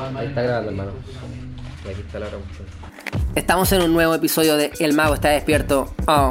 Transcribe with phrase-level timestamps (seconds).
[0.00, 0.92] Ahí está grabando, hermano.
[1.84, 2.66] Y aquí está la grabación.
[3.34, 5.94] Estamos en un nuevo episodio de El Mago está despierto.
[6.06, 6.30] Oh,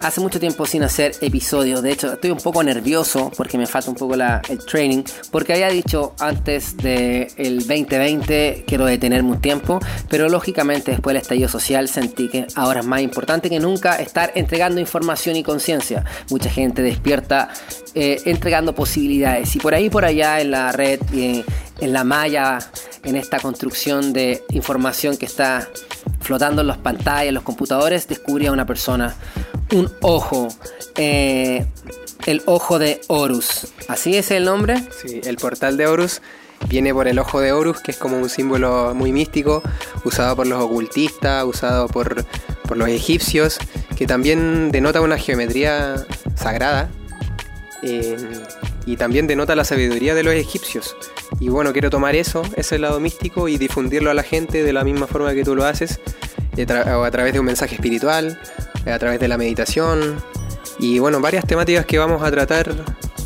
[0.00, 1.82] hace mucho tiempo sin hacer episodios.
[1.82, 5.02] De hecho, estoy un poco nervioso porque me falta un poco la- el training.
[5.30, 9.80] Porque había dicho antes del 2020 quiero detenerme un tiempo.
[10.10, 14.30] Pero lógicamente después del estallido social sentí que ahora es más importante que nunca estar
[14.34, 16.04] entregando información y conciencia.
[16.28, 17.48] Mucha gente despierta
[17.94, 19.56] eh, entregando posibilidades.
[19.56, 21.44] Y por ahí por allá en la red en,
[21.80, 22.58] en la malla,
[23.04, 25.68] en esta construcción de información que está
[26.26, 29.14] flotando en las pantallas, en los computadores, descubrí a una persona,
[29.72, 30.48] un ojo,
[30.96, 31.66] eh,
[32.26, 33.68] el ojo de Horus.
[33.88, 34.82] ¿Así es el nombre?
[35.00, 36.20] Sí, el portal de Horus
[36.68, 39.62] viene por el ojo de Horus, que es como un símbolo muy místico,
[40.04, 42.24] usado por los ocultistas, usado por,
[42.66, 43.58] por los egipcios,
[43.96, 45.94] que también denota una geometría
[46.34, 46.88] sagrada
[47.82, 48.16] eh,
[48.86, 50.96] y también denota la sabiduría de los egipcios.
[51.40, 54.84] Y bueno, quiero tomar eso, ese lado místico, y difundirlo a la gente de la
[54.84, 56.00] misma forma que tú lo haces,
[56.56, 58.38] a través de un mensaje espiritual,
[58.86, 60.22] eh, a través de la meditación,
[60.78, 62.72] y bueno, varias temáticas que vamos a tratar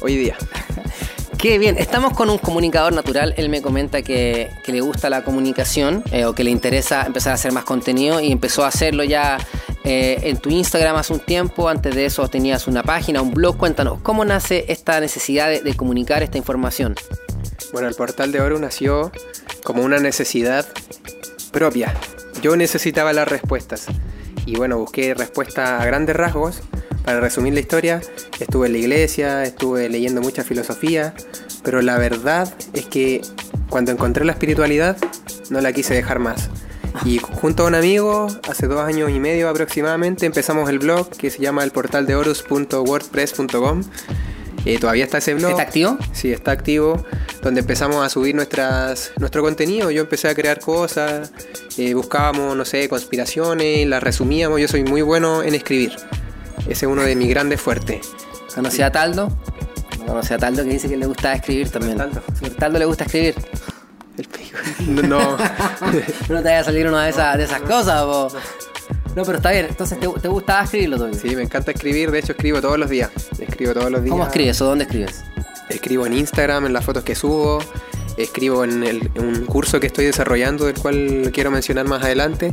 [0.01, 0.37] hoy día.
[1.39, 3.33] Qué bien, estamos con un comunicador natural.
[3.39, 7.33] Él me comenta que, que le gusta la comunicación eh, o que le interesa empezar
[7.33, 9.39] a hacer más contenido y empezó a hacerlo ya
[9.85, 11.69] eh, en tu Instagram hace un tiempo.
[11.69, 13.57] Antes de eso tenías una página, un blog.
[13.57, 16.95] Cuéntanos, ¿cómo nace esta necesidad de, de comunicar esta información?
[17.73, 19.13] Bueno, el portal de oro nació
[19.65, 20.67] como una necesidad
[21.53, 21.95] propia.
[22.43, 23.87] Yo necesitaba las respuestas.
[24.47, 26.63] Y bueno, busqué respuestas a grandes rasgos.
[27.05, 28.01] Para resumir la historia,
[28.41, 31.15] estuve en la iglesia, estuve leyendo mucha filosofía,
[31.63, 33.23] pero la verdad es que
[33.69, 34.97] cuando encontré la espiritualidad,
[35.49, 36.51] no la quise dejar más.
[37.05, 41.31] Y junto a un amigo, hace dos años y medio aproximadamente, empezamos el blog que
[41.31, 43.83] se llama el portal de horus.wordpress.com.
[44.65, 45.53] Eh, todavía está ese blog.
[45.53, 45.99] ¿Está activo?
[46.13, 47.05] Sí, está activo,
[47.43, 49.91] donde empezamos a subir nuestras, nuestro contenido.
[49.91, 51.33] Yo empecé a crear cosas,
[51.79, 54.61] eh, buscábamos, no sé, conspiraciones, las resumíamos.
[54.61, 55.93] Yo soy muy bueno en escribir.
[56.69, 58.11] Ese es uno de mis grantes fuertes.
[58.55, 59.31] ¿Conocí a Taldo?
[60.07, 61.97] Conocí a Taldo que dice que le gusta escribir también.
[61.97, 62.23] Taldo.
[62.59, 63.35] Taldo le gusta escribir.
[64.21, 64.59] El pico.
[64.87, 65.03] No,
[65.37, 65.37] no.
[66.29, 68.29] Te vaya a salir una de esas, de esas cosas, po.
[69.17, 69.67] No, pero está bien.
[69.69, 71.19] Entonces, ¿te, te gustaba escribirlo todavía?
[71.19, 72.11] Sí, me encanta escribir.
[72.11, 73.11] De hecho, escribo todos los días.
[73.39, 74.13] Escribo todos los días.
[74.13, 75.25] ¿Cómo escribes o dónde escribes?
[75.69, 77.59] Escribo en Instagram, en las fotos que subo.
[78.17, 82.53] Escribo en, el- en un curso que estoy desarrollando, del cual quiero mencionar más adelante.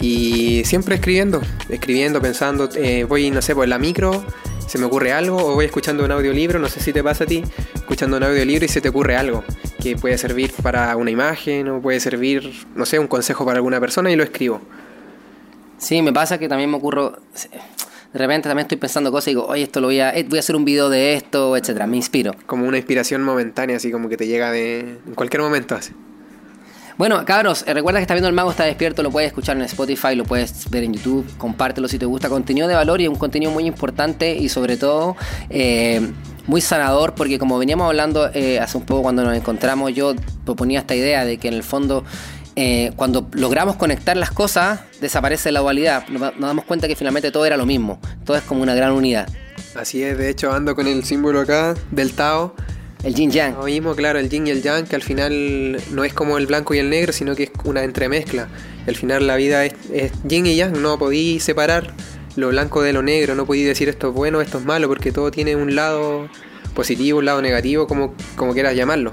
[0.00, 2.68] Y siempre escribiendo, escribiendo, pensando.
[2.74, 4.24] eh, voy, no sé, por la micro,
[4.66, 7.26] se me ocurre algo, o voy escuchando un audiolibro, no sé si te pasa a
[7.26, 7.42] ti,
[7.74, 9.44] escuchando un audiolibro y se te ocurre algo
[9.82, 13.80] que puede servir para una imagen, o puede servir, no sé, un consejo para alguna
[13.80, 14.60] persona y lo escribo.
[15.78, 17.18] Sí, me pasa que también me ocurro.
[18.12, 20.16] De repente también estoy pensando cosas y digo, oye, esto lo voy a.
[20.16, 21.86] eh, Voy a hacer un video de esto, etcétera.
[21.86, 22.32] Me inspiro.
[22.46, 25.74] Como una inspiración momentánea, así como que te llega de en cualquier momento.
[25.74, 25.92] Así.
[26.98, 29.62] Bueno, cabros, eh, recuerda que está viendo El Mago está despierto, lo puedes escuchar en
[29.62, 32.28] Spotify, lo puedes ver en YouTube, compártelo si te gusta.
[32.28, 35.16] Contenido de valor y un contenido muy importante y sobre todo
[35.48, 36.00] eh,
[36.46, 40.14] muy sanador porque como veníamos hablando eh, hace un poco cuando nos encontramos, yo
[40.44, 42.04] proponía esta idea de que en el fondo
[42.54, 46.06] eh, cuando logramos conectar las cosas desaparece la dualidad.
[46.08, 49.28] Nos, damos cuenta que finalmente todo era lo mismo, todo es como una gran unidad.
[49.74, 52.54] Así es, de hecho ando con el símbolo acá del Tao.
[53.02, 53.54] El yin yang.
[53.54, 56.46] Lo mismo, claro, el yin y el yang, que al final no es como el
[56.46, 58.46] blanco y el negro, sino que es una entremezcla.
[58.86, 61.92] Al final la vida es, es yin y yang, no podí separar
[62.36, 65.12] lo blanco de lo negro, no podí decir esto es bueno, esto es malo, porque
[65.12, 66.28] todo tiene un lado
[66.74, 69.10] positivo, un lado negativo, como, como quieras llamarlo.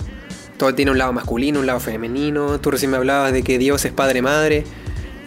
[0.57, 2.59] Todo tiene un lado masculino, un lado femenino.
[2.59, 4.65] Tú recién me hablabas de que Dios es padre-madre.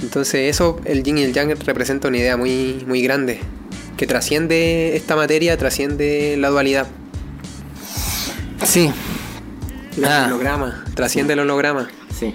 [0.03, 3.41] Entonces eso, el yin y el yang representa una idea muy, muy grande,
[3.97, 6.87] que trasciende esta materia, trasciende la dualidad.
[8.65, 8.91] Sí.
[9.97, 10.25] El Ah.
[10.27, 11.89] holograma, trasciende el holograma.
[12.19, 12.35] Sí.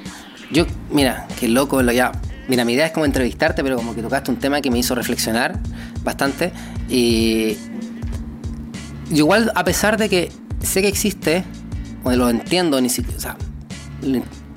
[0.51, 2.12] Yo, mira, qué loco, lo ya.
[2.47, 4.96] Mira, mi idea es como entrevistarte, pero como que tocaste un tema que me hizo
[4.96, 5.59] reflexionar
[6.03, 6.52] bastante.
[6.90, 7.58] Y.
[9.12, 10.31] igual, a pesar de que
[10.63, 11.44] sé que existe,
[12.03, 13.17] o lo entiendo, ni siquiera.
[13.17, 13.38] O sea,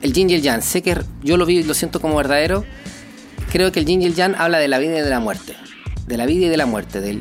[0.02, 2.64] el yin y el sé que yo lo vi y lo siento como verdadero.
[3.52, 5.56] Creo que el yin y el habla de la vida y de la muerte.
[6.06, 7.19] De la vida y de la muerte.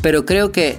[0.00, 0.78] Pero creo que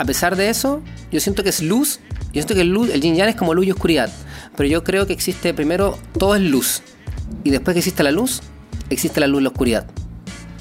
[0.00, 0.82] a pesar de eso,
[1.12, 2.00] yo siento que es luz.
[2.32, 4.10] Yo siento que el, luz, el es como luz y oscuridad.
[4.56, 6.82] Pero yo creo que existe primero, todo es luz.
[7.44, 8.42] Y después que existe la luz,
[8.90, 9.86] existe la luz y la oscuridad.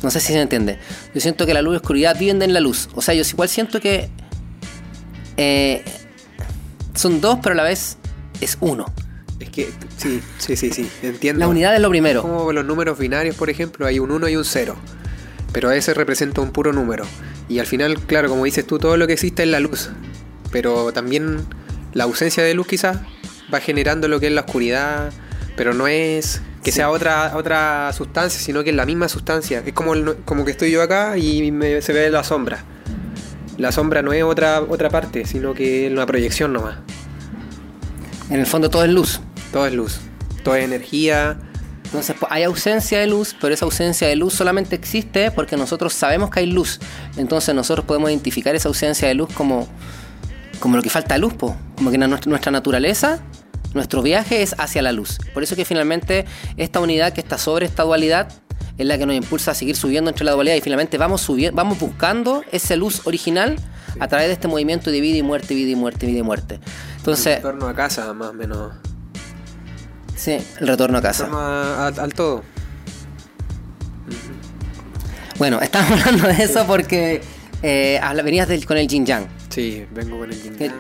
[0.02, 0.80] No sé si se entiende.
[1.14, 2.90] Yo siento que la luz y la oscuridad viven en la luz.
[2.96, 4.10] O sea, yo igual siento que
[5.36, 5.84] eh,
[6.96, 7.98] son dos, pero a la vez
[8.40, 8.86] es uno.
[9.40, 11.40] Es que, sí, sí, sí, sí, entiendo.
[11.40, 12.22] La unidad es lo primero.
[12.22, 14.76] Como los números binarios, por ejemplo, hay un 1 y un 0.
[15.52, 17.06] Pero ese representa un puro número.
[17.48, 19.90] Y al final, claro, como dices tú, todo lo que existe es la luz.
[20.52, 21.46] Pero también
[21.94, 22.98] la ausencia de luz quizás
[23.54, 25.12] va generando lo que es la oscuridad,
[25.56, 29.64] pero no es que sea otra otra sustancia, sino que es la misma sustancia.
[29.66, 32.64] Es como, el- como que estoy yo acá y me- se ve la sombra.
[33.58, 36.78] La sombra no es otra, otra parte, sino que es una proyección nomás.
[38.30, 39.20] En el fondo todo es luz.
[39.52, 40.00] Todo es luz,
[40.44, 41.40] todo es energía.
[41.86, 45.92] Entonces pues, hay ausencia de luz, pero esa ausencia de luz solamente existe porque nosotros
[45.94, 46.80] sabemos que hay luz.
[47.18, 49.68] Entonces nosotros podemos identificar esa ausencia de luz como,
[50.60, 51.58] como lo que falta de luz, po.
[51.76, 53.20] como que nuestra naturaleza,
[53.74, 55.18] nuestro viaje es hacia la luz.
[55.34, 56.26] Por eso que finalmente
[56.58, 58.30] esta unidad que está sobre esta dualidad
[58.78, 61.56] es la que nos impulsa a seguir subiendo entre la dualidad y finalmente vamos subiendo,
[61.56, 63.58] vamos buscando esa luz original
[64.00, 66.60] a través de este movimiento de vida y muerte, vida y muerte, vida y muerte.
[66.98, 68.72] Entonces, En torno a casa, más o menos.
[70.16, 71.24] sí, el retorno a casa.
[71.26, 72.44] torno a- a- al todo.
[75.38, 77.22] Bueno, estamos hablando de eso porque
[77.62, 79.28] eh, venías del- con el yin yang.
[79.50, 80.74] Sí, vengo con el yin yang.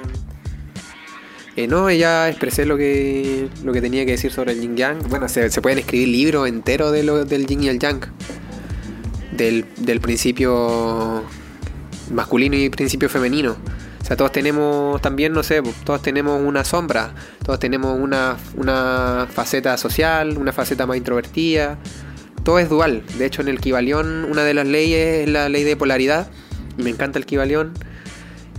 [1.60, 5.00] Eh, no, ya expresé lo que, lo que tenía que decir sobre el yin yang.
[5.10, 8.00] Bueno, se, se pueden escribir libros enteros de del yin y el yang.
[9.36, 11.22] Del, del principio
[12.14, 13.58] masculino y principio femenino.
[14.02, 17.14] O sea, todos tenemos también, no sé, todos tenemos una sombra,
[17.44, 21.78] todos tenemos una, una faceta social, una faceta más introvertida.
[22.46, 23.04] Todo es dual.
[23.18, 26.32] De hecho, en el Kibalión, una de las leyes es la ley de polaridad.
[26.78, 27.74] Y me encanta el Kibalión.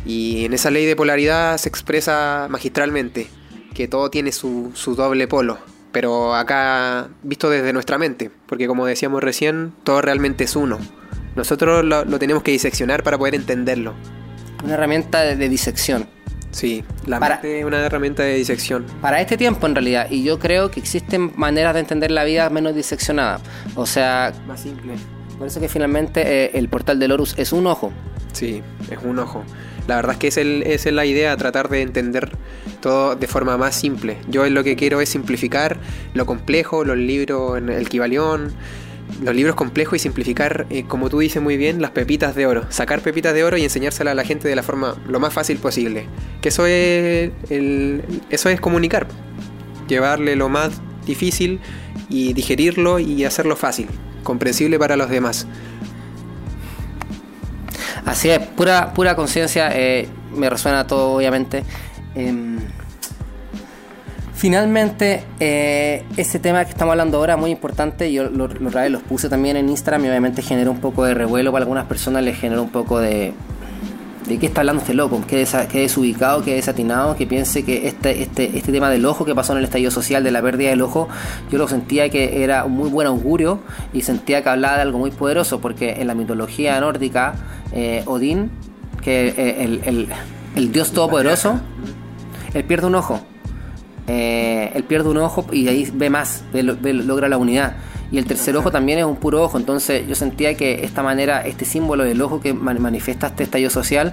[0.06, 3.28] Y en esa ley de polaridad se expresa magistralmente
[3.74, 5.58] que todo tiene su, su doble polo.
[5.92, 8.30] Pero acá visto desde nuestra mente.
[8.46, 10.78] Porque como decíamos recién, todo realmente es uno.
[11.36, 13.94] Nosotros lo, lo tenemos que diseccionar para poder entenderlo.
[14.64, 16.06] Una herramienta de, de disección.
[16.50, 18.84] Sí, la Para- mente es una herramienta de disección.
[19.00, 20.08] Para este tiempo en realidad.
[20.10, 23.40] Y yo creo que existen maneras de entender la vida menos diseccionada.
[23.76, 24.94] O sea, Más simple.
[25.38, 27.92] por eso que finalmente eh, el portal del Horus es un ojo.
[28.32, 29.44] Sí, es un ojo.
[29.90, 32.30] La verdad es que es esa es la idea, tratar de entender
[32.80, 34.18] todo de forma más simple.
[34.28, 35.78] Yo lo que quiero es simplificar
[36.14, 38.52] lo complejo, los libros en el Kibalión,
[39.20, 42.66] los libros complejos y simplificar, eh, como tú dices muy bien, las pepitas de oro.
[42.68, 45.58] Sacar pepitas de oro y enseñárselas a la gente de la forma lo más fácil
[45.58, 46.06] posible.
[46.40, 47.32] Que eso es,
[48.30, 49.08] eso es comunicar.
[49.88, 51.58] Llevarle lo más difícil
[52.08, 53.88] y digerirlo y hacerlo fácil,
[54.22, 55.48] comprensible para los demás.
[58.10, 61.62] Así es, pura, pura conciencia, eh, me resuena todo obviamente.
[62.16, 62.58] Em,
[64.34, 69.28] finalmente, eh, ese tema que estamos hablando ahora, muy importante, yo lo, lo los puse
[69.28, 72.64] también en Instagram y obviamente generó un poco de revuelo para algunas personas, les generó
[72.64, 73.32] un poco de...
[74.30, 75.20] ¿De qué está hablando este loco?
[75.26, 79.34] Que, desa- desubicado, que desatinado, que piense que este, este, este tema del ojo que
[79.34, 81.08] pasó en el estallido social, de la pérdida del ojo,
[81.50, 83.58] yo lo sentía que era un muy buen augurio
[83.92, 87.34] y sentía que hablaba de algo muy poderoso, porque en la mitología nórdica,
[87.72, 88.52] eh, Odín,
[89.02, 90.08] que eh, el, el-
[90.54, 91.58] el dios todopoderoso,
[92.54, 93.20] él pierde un ojo.
[94.06, 96.62] Eh, él pierde un ojo y ahí ve más, ve-
[96.92, 97.74] logra la unidad.
[98.12, 99.56] Y el tercer ojo también es un puro ojo.
[99.56, 103.70] Entonces yo sentía que esta manera, este símbolo del ojo que man- manifiesta este estallido
[103.70, 104.12] social,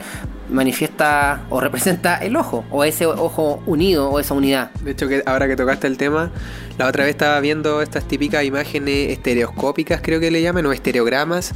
[0.50, 4.72] manifiesta o representa el ojo, o ese ojo unido, o esa unidad.
[4.84, 6.32] De hecho, que ahora que tocaste el tema,
[6.78, 11.54] la otra vez estaba viendo estas típicas imágenes estereoscópicas, creo que le llaman, o estereogramas,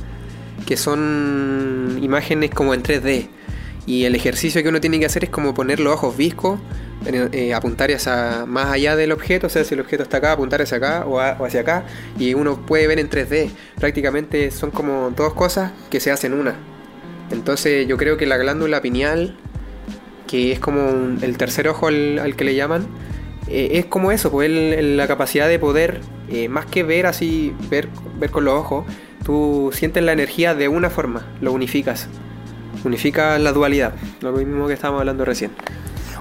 [0.65, 3.27] que son imágenes como en 3D.
[3.91, 6.57] Y el ejercicio que uno tiene que hacer es como poner los ojos viscos,
[7.05, 7.91] eh, apuntar
[8.47, 11.19] más allá del objeto, o sea, si el objeto está acá, apuntar hacia acá o,
[11.19, 11.83] hacia acá,
[12.17, 13.49] y uno puede ver en 3D.
[13.81, 16.55] Prácticamente son como dos cosas que se hacen una.
[17.31, 19.35] Entonces yo creo que la glándula pineal
[20.25, 22.87] que es como el tercer ojo al, que le llaman,
[23.49, 27.89] eh, es como eso, pues la capacidad de poder, eh, más que ver así, ver,
[28.17, 28.85] ver con los ojos,
[29.25, 32.07] tú sientes la energía de una forma, lo unificas,
[32.83, 35.51] unificas la dualidad, lo mismo que estábamos hablando recién.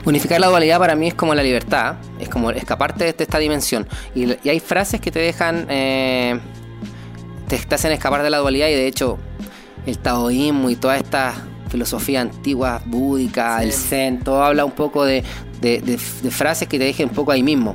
[0.05, 3.87] Unificar la dualidad para mí es como la libertad, es como escaparte de esta dimensión.
[4.15, 6.39] Y, y hay frases que te dejan, eh,
[7.49, 9.19] te, te hacen escapar de la dualidad y de hecho
[9.87, 11.35] el taoísmo y toda esta
[11.69, 15.23] filosofía antigua, búdica, el zen, todo habla un poco de,
[15.61, 17.75] de- de- de frases que te dejen un poco ahí mismo.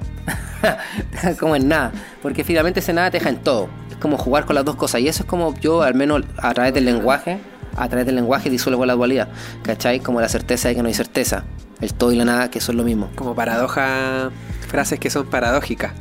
[1.40, 3.70] Como en nada, porque finalmente ese nada te deja en todo.
[3.92, 6.54] Es como jugar con las dos cosas y eso es como yo, al menos a
[6.54, 7.40] través del lenguaje,
[7.76, 9.30] a través del lenguaje disuelvo la dualidad,
[9.64, 10.00] ¿cachai?
[10.00, 11.44] Como la certeza de que no hay certeza,
[11.82, 13.10] el todo y la nada que son lo mismo.
[13.16, 14.32] Como paradoja,
[14.68, 15.94] frases que son paradójicas,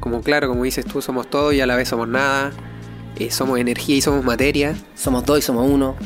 [0.00, 2.52] como claro, como dices tú, somos todo y a la vez somos nada,
[3.16, 5.96] eh, somos energía y somos materia, Somos dos y somos uno.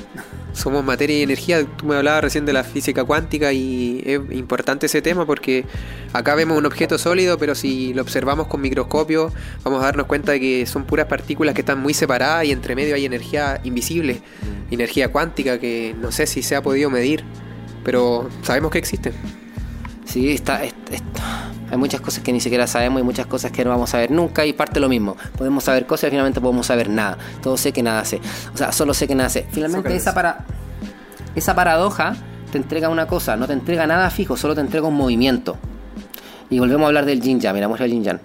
[0.59, 1.65] Somos materia y energía.
[1.65, 5.65] Tú me hablabas recién de la física cuántica y es importante ese tema porque
[6.13, 9.33] acá vemos un objeto sólido, pero si lo observamos con microscopio
[9.65, 12.75] vamos a darnos cuenta de que son puras partículas que están muy separadas y entre
[12.75, 14.21] medio hay energía invisible,
[14.71, 17.25] energía cuántica que no sé si se ha podido medir,
[17.85, 19.13] pero sabemos que existe.
[20.09, 21.03] Sí, está, es- es-
[21.71, 24.11] hay muchas cosas que ni siquiera sabemos y muchas cosas que no vamos a ver
[24.11, 25.17] nunca y parte lo mismo.
[25.37, 27.19] Podemos saber cosas y finalmente podemos saber nada.
[27.43, 28.21] Todo sé que nada sé.
[28.55, 29.47] O sea, solo sé que nada sé.
[29.51, 30.47] Finalmente esa, para,
[31.35, 32.17] esa paradoja
[32.51, 35.59] te entrega una cosa, no te entrega nada fijo, solo te entrega un movimiento.
[36.49, 38.21] Y volvemos a hablar del yin yang, mira, muestra el yin yang.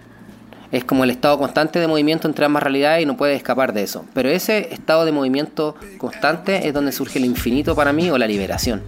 [0.71, 3.83] Es como el estado constante de movimiento entre ambas realidades y no puedes escapar de
[3.83, 4.05] eso.
[4.13, 8.25] Pero ese estado de movimiento constante es donde surge el infinito para mí o la
[8.25, 8.81] liberación.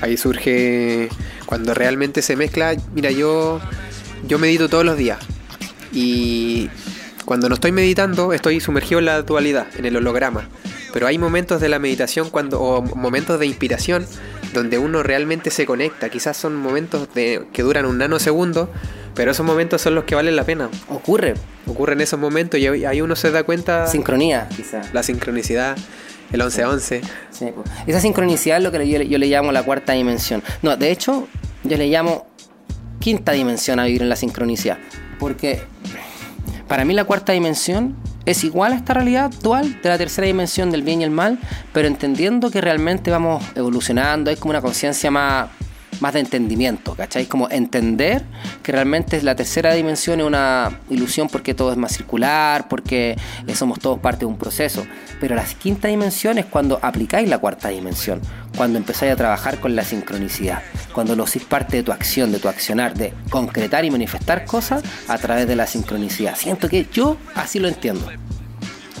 [0.00, 1.08] Ahí surge
[1.46, 2.74] cuando realmente se mezcla.
[2.94, 3.60] Mira, yo,
[4.26, 5.18] yo medito todos los días.
[5.92, 6.70] Y
[7.24, 10.48] cuando no estoy meditando, estoy sumergido en la dualidad, en el holograma.
[10.92, 14.06] Pero hay momentos de la meditación cuando, o momentos de inspiración
[14.54, 16.08] donde uno realmente se conecta.
[16.08, 18.70] Quizás son momentos de, que duran un nanosegundo,
[19.14, 20.70] pero esos momentos son los que valen la pena.
[20.88, 21.34] Ocurre.
[21.66, 24.94] Ocurren esos momentos y ahí uno se da cuenta Sincronía, quizás.
[24.94, 25.76] la sincronicidad,
[26.32, 27.00] el 11-11.
[27.30, 27.70] Sí, pues.
[27.86, 30.42] Esa sincronicidad es lo que yo, yo le llamo la cuarta dimensión.
[30.62, 31.28] No, de hecho,
[31.64, 32.26] yo le llamo
[32.98, 34.78] quinta dimensión a vivir en la sincronicidad.
[35.18, 35.62] Porque
[36.66, 40.70] para mí la cuarta dimensión es igual a esta realidad dual de la tercera dimensión
[40.70, 41.38] del bien y el mal,
[41.72, 45.48] pero entendiendo que realmente vamos evolucionando, hay como una conciencia más,
[46.00, 47.26] más de entendimiento, ¿cachai?
[47.26, 48.24] Como entender
[48.62, 53.54] que realmente la tercera dimensión es una ilusión porque todo es más circular, porque eh,
[53.54, 54.86] somos todos parte de un proceso.
[55.20, 58.20] Pero la quinta dimensión es cuando aplicáis la cuarta dimensión,
[58.56, 60.62] cuando empezáis a trabajar con la sincronicidad,
[60.92, 64.82] cuando lo hacéis parte de tu acción, de tu accionar, de concretar y manifestar cosas
[65.08, 66.36] a través de la sincronicidad.
[66.36, 68.06] Siento que yo así lo entiendo.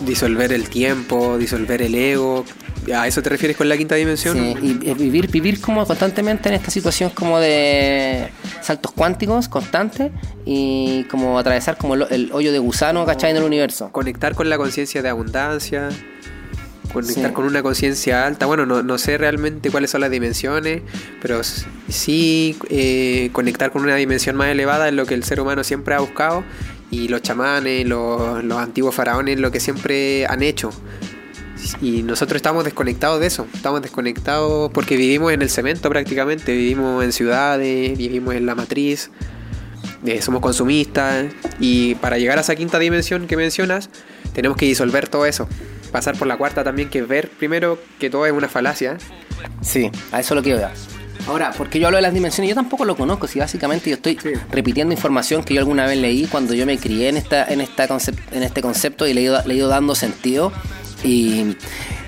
[0.04, 2.44] Disolver el tiempo, disolver el ego.
[2.92, 4.36] ¿A eso te refieres con la quinta dimensión?
[4.36, 8.28] Sí, y eh, vivir, vivir como constantemente en esta situación como de
[8.62, 10.10] saltos cuánticos constantes
[10.44, 13.30] y como atravesar como el, el hoyo de gusano, ¿cachai?
[13.32, 13.90] En el universo.
[13.92, 15.88] Conectar con la conciencia de abundancia.
[16.92, 17.32] Conectar Sí.
[17.34, 18.46] con una conciencia alta.
[18.46, 20.80] Bueno, no, no sé realmente cuáles son las dimensiones,
[21.20, 21.42] pero
[21.88, 25.94] sí eh, conectar con una dimensión más elevada es lo que el ser humano siempre
[25.94, 26.44] ha buscado.
[26.90, 30.70] Y los chamanes, los, los antiguos faraones, lo que siempre han hecho.
[31.80, 33.46] Y nosotros estamos desconectados de eso.
[33.54, 36.52] Estamos desconectados porque vivimos en el cemento prácticamente.
[36.52, 39.10] Vivimos en ciudades, vivimos en la matriz.
[40.06, 41.26] eh, somos consumistas.
[41.60, 43.90] Y para llegar a esa quinta dimensión que mencionas,
[44.32, 45.48] tenemos que disolver todo eso.
[45.92, 48.96] Pasar por la cuarta también, que es ver primero que todo es una falacia.
[49.60, 50.70] Sí, a eso es lo que iba.
[51.26, 54.16] Ahora, porque yo hablo de las dimensiones, yo tampoco lo conozco, si básicamente yo estoy
[54.22, 54.30] Sí.
[54.50, 57.86] repitiendo información que yo alguna vez leí cuando yo me crié en esta, en esta
[57.88, 60.52] concep- en este concepto y le he ido, le he ido dando sentido.
[61.04, 61.56] Y,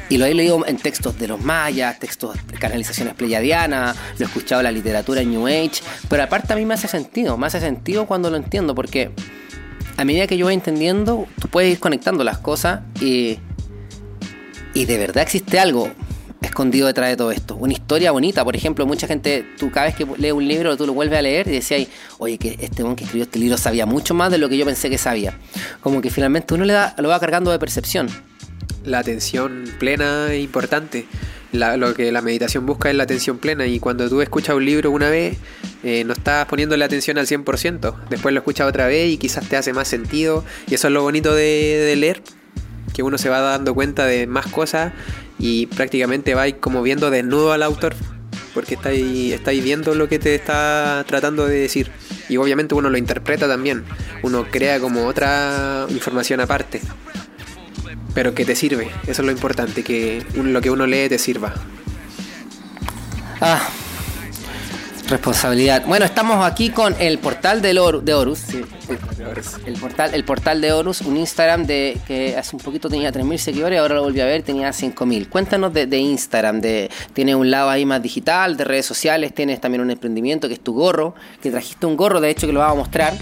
[0.09, 4.29] y lo he leído en textos de los mayas, textos de canalizaciones pleyadianas, lo he
[4.29, 7.61] escuchado en la literatura New Age, pero aparte a mí me hace sentido, me hace
[7.61, 9.13] sentido cuando lo entiendo, porque
[9.97, 13.39] a medida que yo voy entendiendo, tú puedes ir conectando las cosas y,
[14.75, 15.91] y de verdad existe algo
[16.41, 17.55] escondido detrás de todo esto.
[17.57, 20.87] Una historia bonita, por ejemplo, mucha gente, tú cada vez que lees un libro, tú
[20.87, 21.87] lo vuelves a leer y decías,
[22.19, 24.65] oye, que este hombre que escribió este libro sabía mucho más de lo que yo
[24.65, 25.39] pensé que sabía.
[25.81, 28.09] Como que finalmente uno le da, lo va cargando de percepción.
[28.85, 31.07] La atención plena es importante.
[31.53, 33.67] La- lo que la meditación busca es la atención plena.
[33.67, 35.37] Y cuando tú escuchas un libro una vez,
[35.83, 37.97] eh, no estás poniéndole atención al 100%.
[38.09, 40.45] Después lo escuchas otra vez y quizás te hace más sentido.
[40.69, 41.43] Y eso es lo bonito de,
[41.87, 42.23] de leer.
[42.95, 44.93] Que uno se va dando cuenta de más cosas
[45.39, 47.95] y prácticamente va como viendo desnudo al autor.
[48.55, 51.91] Porque estáis, estáis viendo lo que te está tratando de decir.
[52.29, 53.85] Y obviamente uno lo interpreta también.
[54.23, 56.81] Uno crea como otra información aparte.
[58.14, 61.55] Pero que te sirve, eso es lo importante, que lo que uno lee te sirva.
[63.40, 63.61] Ah,
[65.11, 65.83] responsabilidad.
[65.87, 68.45] Bueno, estamos aquí con el portal del Or- de Horus.
[69.67, 73.37] El portal, el portal de Horus, un Instagram de que hace un poquito tenía 3.000
[73.37, 75.29] seguidores, ahora lo volví a ver, tenía 5.000.
[75.29, 79.61] Cuéntanos de, de Instagram, de, tiene un lado ahí más digital, de redes sociales, tienes
[79.61, 82.61] también un emprendimiento que es tu gorro, que trajiste un gorro, de hecho que lo
[82.61, 83.14] vamos a mostrar.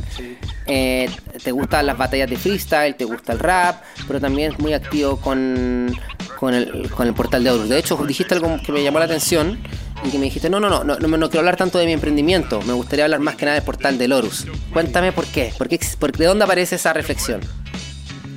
[0.67, 1.09] Eh,
[1.43, 5.17] te gustan las batallas de freestyle, te gusta el rap, pero también es muy activo
[5.19, 5.95] con,
[6.39, 7.69] con, el, con el portal de Horus.
[7.69, 9.59] De hecho, dijiste algo que me llamó la atención
[10.05, 12.63] y que me dijiste, no, no, no, no, no, quiero hablar tanto de mi emprendimiento,
[12.63, 14.47] me gustaría hablar más que nada del portal de Horus.
[14.73, 15.79] Cuéntame por qué, por qué,
[16.19, 17.41] ¿de dónde aparece esa reflexión?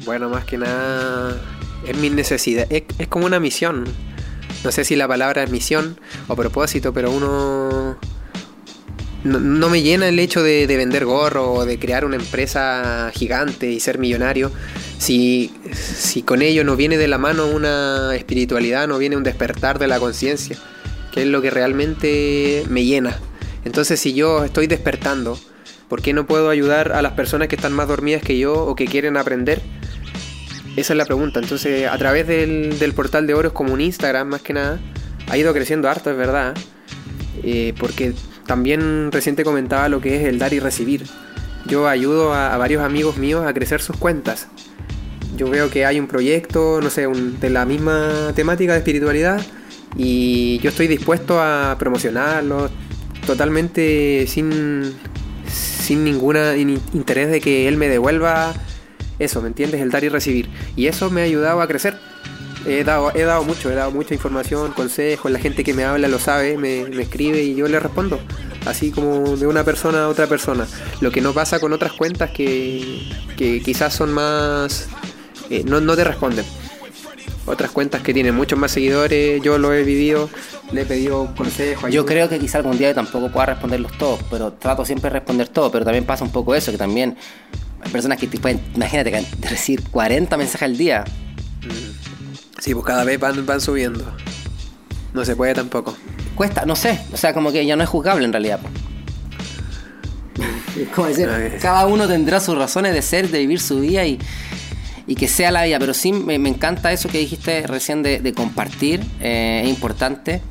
[0.06, 1.40] Bueno, más que nada
[1.88, 3.86] es mi necesidad, es, como una misión.
[4.64, 7.98] No sé si la palabra es misión o propósito, pero uno...
[9.24, 13.12] No, no me llena el hecho de, de vender gorro o de crear una empresa
[13.14, 14.52] gigante y ser millonario
[15.02, 19.80] si, si con ello no viene de la mano una espiritualidad, no viene un despertar
[19.80, 20.58] de la conciencia,
[21.12, 23.18] que es lo que realmente me llena.
[23.66, 25.38] Entonces si yo estoy despertando,
[25.88, 28.76] ¿por qué no puedo ayudar a las personas que están más dormidas que yo o
[28.76, 29.62] que quieren aprender?
[30.76, 31.40] Esa es la pregunta.
[31.40, 34.80] Entonces, a través del, portal de oro, es como un Instagram más que nada,
[35.28, 36.56] ha ido creciendo harto, es verdad.
[37.44, 38.14] Eh, porque
[38.46, 41.04] también reciente comentaba lo que es el dar y recibir.
[41.66, 44.48] Yo ayudo a, varios amigos míos a crecer sus cuentas.
[45.36, 49.42] Yo veo que hay un proyecto, no sé, de la misma temática de espiritualidad
[49.98, 52.70] y yo estoy dispuesto a promocionarlo
[53.26, 54.94] totalmente sin,
[55.48, 58.54] sin ninguna in- interés de que él me devuelva
[59.20, 59.82] eso, ¿me entiendes?
[59.82, 60.50] El dar y recibir.
[60.76, 61.98] Y eso me ha ayudado a crecer.
[62.66, 66.08] He dado, he dado mucho, he dado mucha información, consejos, la gente que me habla
[66.08, 68.20] lo sabe, me, me escribe y yo le respondo.
[68.66, 70.68] Así como de una persona a otra persona.
[71.00, 73.02] Lo que no pasa con otras cuentas que,
[73.36, 74.88] que quizás son más...
[75.50, 76.46] eh, no, no te responden.
[77.46, 80.30] Otras cuentas que tienen muchos más seguidores, yo lo he vivido,
[80.72, 81.92] le he pedido consejos.
[81.92, 85.48] Yo creo que quizá algún día tampoco pueda responderlos todos, pero trato siempre de responder
[85.48, 87.18] todo, pero también pasa un poco eso, que también
[87.84, 91.04] hay personas que te pueden, imagínate, recibir 40 mensajes al día.
[92.60, 94.06] Sí, pues cada vez van, van subiendo.
[95.14, 95.98] No se puede tampoco.
[96.36, 98.60] Cuesta, no sé, o sea, como que ya no es juzgable en realidad.
[100.78, 101.28] Es como decir,
[101.60, 104.20] cada uno tendrá sus razones de ser, de vivir su vida y,
[105.08, 108.20] y que sea la vida, pero sí me, me encanta eso que dijiste recién de,
[108.20, 110.42] de compartir, eh, es importante.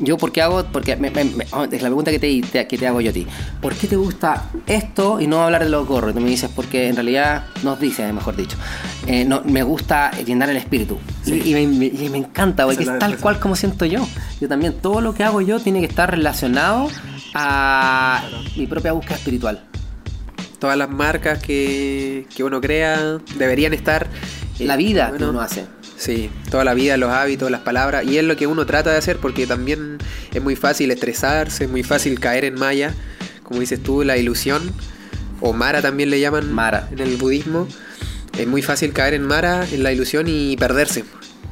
[0.00, 0.64] Yo, ¿por qué hago?
[0.72, 3.10] Porque me- me- me- oh, es la pregunta que te, te- que te hago yo
[3.10, 3.26] a ti.
[3.62, 6.10] ¿Por qué te gusta esto y no hablar de los gorros?
[6.10, 8.56] Y tú me dices, porque en realidad, nos dices, mejor dicho,
[9.06, 10.98] eh, no, me gusta llenar el espíritu.
[11.26, 14.04] Y, y me, me- y me encanta, porque es es tal cual como siento yo.
[14.40, 16.88] Yo también, todo lo que hago yo tiene que estar relacionado
[17.34, 18.22] a
[18.56, 19.60] mi propia búsqueda espiritual.
[20.64, 24.08] Todas las marcas que, que uno crea deberían estar...
[24.58, 25.66] eh, La vida que uno hace.
[25.98, 28.06] Sí, toda la vida, los hábitos, las palabras.
[28.06, 29.98] Y es lo que uno trata de hacer porque también
[30.32, 32.94] es muy fácil estresarse, es muy fácil caer en maya.
[33.42, 34.72] Como dices tú, la ilusión.
[35.42, 36.88] O Mara también le llaman Mara.
[36.90, 37.68] en el budismo.
[38.38, 41.04] Es muy fácil caer en Mara, en la ilusión y perderse.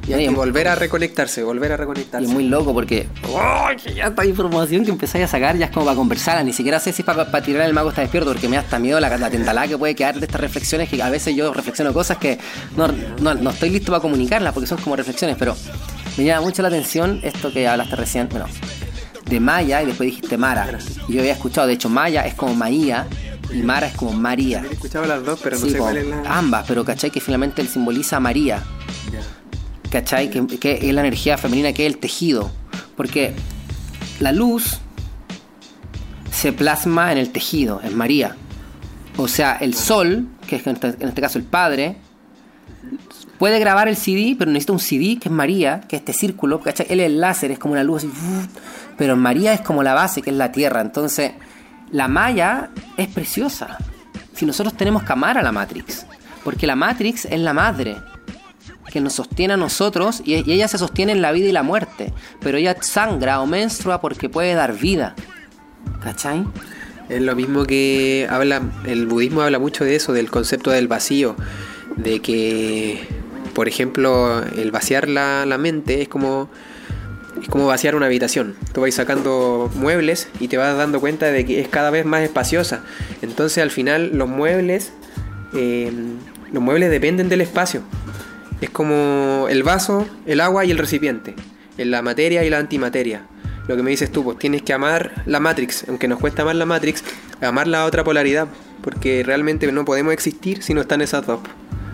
[0.05, 2.25] Y volver a reconectarse, volver a Y reconectarse.
[2.27, 3.07] es muy loco porque
[3.39, 6.43] ¡ay, que ya esta información que empezáis a sacar ya es como para conversarla.
[6.43, 8.63] Ni siquiera sé si es para, para tirar el mago está despierto porque me da
[8.63, 11.53] hasta miedo la, la tentalada que puede quedar de estas reflexiones que a veces yo
[11.53, 12.37] reflexiono cosas que
[12.75, 12.87] no,
[13.21, 15.37] no, no estoy listo para comunicarlas porque son como reflexiones.
[15.39, 15.55] Pero
[16.17, 18.27] me llama mucho la atención esto que hablaste recién.
[18.29, 18.45] Bueno,
[19.25, 20.67] de Maya y después dijiste Mara.
[21.07, 23.07] Y yo había escuchado, de hecho, Maya es como Maía
[23.53, 24.63] y Mara es como María.
[24.69, 26.21] He escuchado las dos, pero no Sí, sé cuál es la...
[26.37, 27.09] Ambas, pero ¿cachai?
[27.09, 28.61] Que finalmente él simboliza a María.
[29.93, 30.31] ¿Cachai?
[30.31, 32.51] Que, es la energía femenina, que es el tejido.
[32.97, 33.33] Porque
[34.19, 34.79] la luz
[36.31, 38.35] se plasma en el tejido, en María.
[39.17, 41.97] O sea, el sol, que es en este, este caso el padre,
[43.37, 46.59] puede grabar el CD, pero necesita un CD que es María, que es este círculo,
[46.59, 46.87] ¿cachai?
[46.89, 48.09] Él es el láser, es como una luz así,
[48.97, 50.81] pero María es como la base, que es la tierra.
[50.81, 51.33] Entonces,
[51.91, 53.77] la Maya es preciosa.
[54.33, 56.07] Si nosotros tenemos que amar a la Matrix,
[56.43, 57.97] porque la Matrix es la madre
[58.91, 62.13] que nos sostiene a nosotros y, ella se sostiene en la vida y la muerte,
[62.39, 65.15] pero ella sangra o menstrua porque puede dar vida.
[66.01, 66.45] ¿Cachai?
[67.09, 71.35] Es lo mismo que habla, el budismo habla mucho de eso, del concepto del vacío,
[71.97, 73.05] de que,
[73.53, 76.49] por ejemplo, el vaciar la, la mente es como,
[77.41, 78.55] es como vaciar una habitación.
[78.73, 82.21] Tú vas sacando muebles y te vas dando cuenta de que es cada vez más
[82.21, 82.83] espaciosa.
[83.21, 84.93] Entonces al final los muebles,
[85.53, 85.91] eh,
[86.51, 87.81] los muebles dependen del espacio.
[88.63, 91.35] Es como el vaso, el agua y el recipiente,
[91.77, 93.25] en la materia y la antimateria.
[93.67, 96.55] Lo que me dices tú, pues tienes que amar la Matrix, aunque nos cuesta amar
[96.55, 97.03] la Matrix,
[97.41, 98.47] amar la otra polaridad,
[98.81, 101.39] porque realmente no podemos existir si no están esas dos.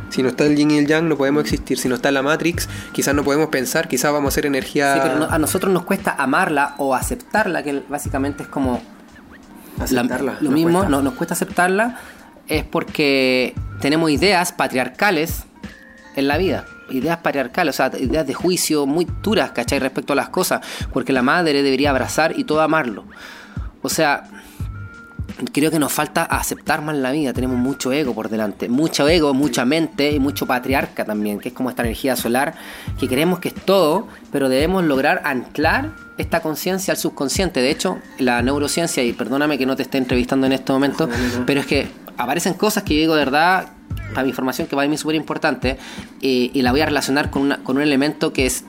[0.09, 1.77] Si no está el yin y el yang, no podemos existir.
[1.77, 4.93] Si no está la Matrix, quizás no podemos pensar, quizás vamos a ser energía.
[4.95, 8.81] Sí, pero a nosotros nos cuesta amarla o aceptarla, que básicamente es como
[9.77, 10.89] la- Aceptarla, lo nos mismo, cuesta.
[10.89, 11.99] no- nos cuesta aceptarla,
[12.47, 15.43] es porque tenemos ideas patriarcales
[16.15, 16.65] en la vida.
[16.89, 19.79] Ideas patriarcales, o sea, ideas de juicio muy duras, ¿cachai?
[19.79, 20.61] Respecto a las cosas.
[20.91, 23.05] Porque la madre debería abrazar y todo amarlo.
[23.81, 24.23] O sea,
[25.53, 27.33] creo que nos falta aceptar más la vida.
[27.33, 28.69] Tenemos mucho ego por delante.
[28.69, 32.55] Mucho ego, mucha mente y mucho patriarca también, que es como esta energía solar
[32.99, 37.61] que creemos que es todo, pero debemos lograr anclar esta conciencia al subconsciente.
[37.61, 41.09] De hecho, la neurociencia, y perdóname que no te esté entrevistando en este momento,
[41.45, 43.69] pero es que aparecen cosas que yo digo de verdad,
[44.09, 45.77] para mi información, que para mí es súper importante,
[46.21, 48.63] eh, y la voy a relacionar con, una- con un elemento que es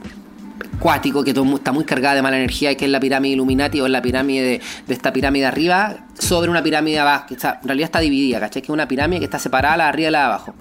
[0.78, 3.86] cuático que está muy cargada de mala energía y que es la pirámide Illuminati o
[3.86, 7.68] es la pirámide de, de esta pirámide arriba sobre una pirámide abajo que está- en
[7.68, 8.62] realidad está dividida ¿cachai?
[8.62, 10.54] que es una pirámide que está separada la de arriba y la de abajo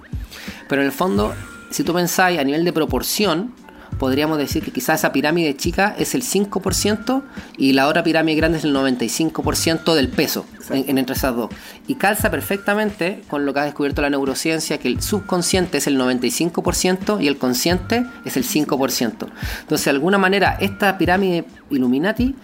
[0.68, 1.34] pero en el fondo
[1.70, 3.54] si tú pensáis a nivel de proporción
[4.00, 7.22] podríamos decir que quizás esa pirámide chica es el 5%
[7.58, 11.50] y la otra pirámide grande es el 95% del peso en, en entre esas dos.
[11.86, 16.00] Y calza perfectamente con lo que ha descubierto la neurociencia, que el subconsciente es el
[16.00, 19.28] 95% y el consciente es el 5%.
[19.60, 22.34] Entonces, de alguna manera, esta pirámide Illuminati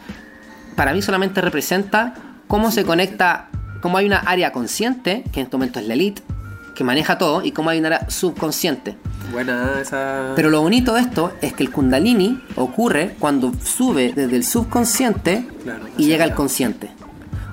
[0.77, 2.13] para mí solamente representa
[2.49, 3.49] cómo se conecta,
[3.81, 6.21] cómo hay una área consciente, que en este momento es la elite,
[6.75, 8.99] que maneja todo, y cómo hay una área subconsciente.
[9.33, 10.33] Buena esa.
[10.37, 15.47] Pero lo bonito de esto es que el kundalini ocurre cuando sube desde el subconsciente
[15.63, 16.91] Claro, y llega al consciente.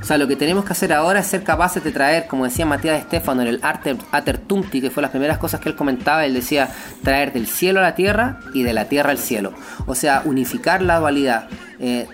[0.03, 2.65] O sea, lo que tenemos que hacer ahora es ser capaces de traer, como decía
[2.65, 6.33] Matías Estefano en el Arte Atertumti, que fue las primeras cosas que él comentaba, él
[6.33, 6.69] decía
[7.03, 9.53] traer del cielo a la tierra y de la tierra al cielo.
[9.85, 11.47] O sea, unificar la dualidad.
[11.79, 12.07] Eh,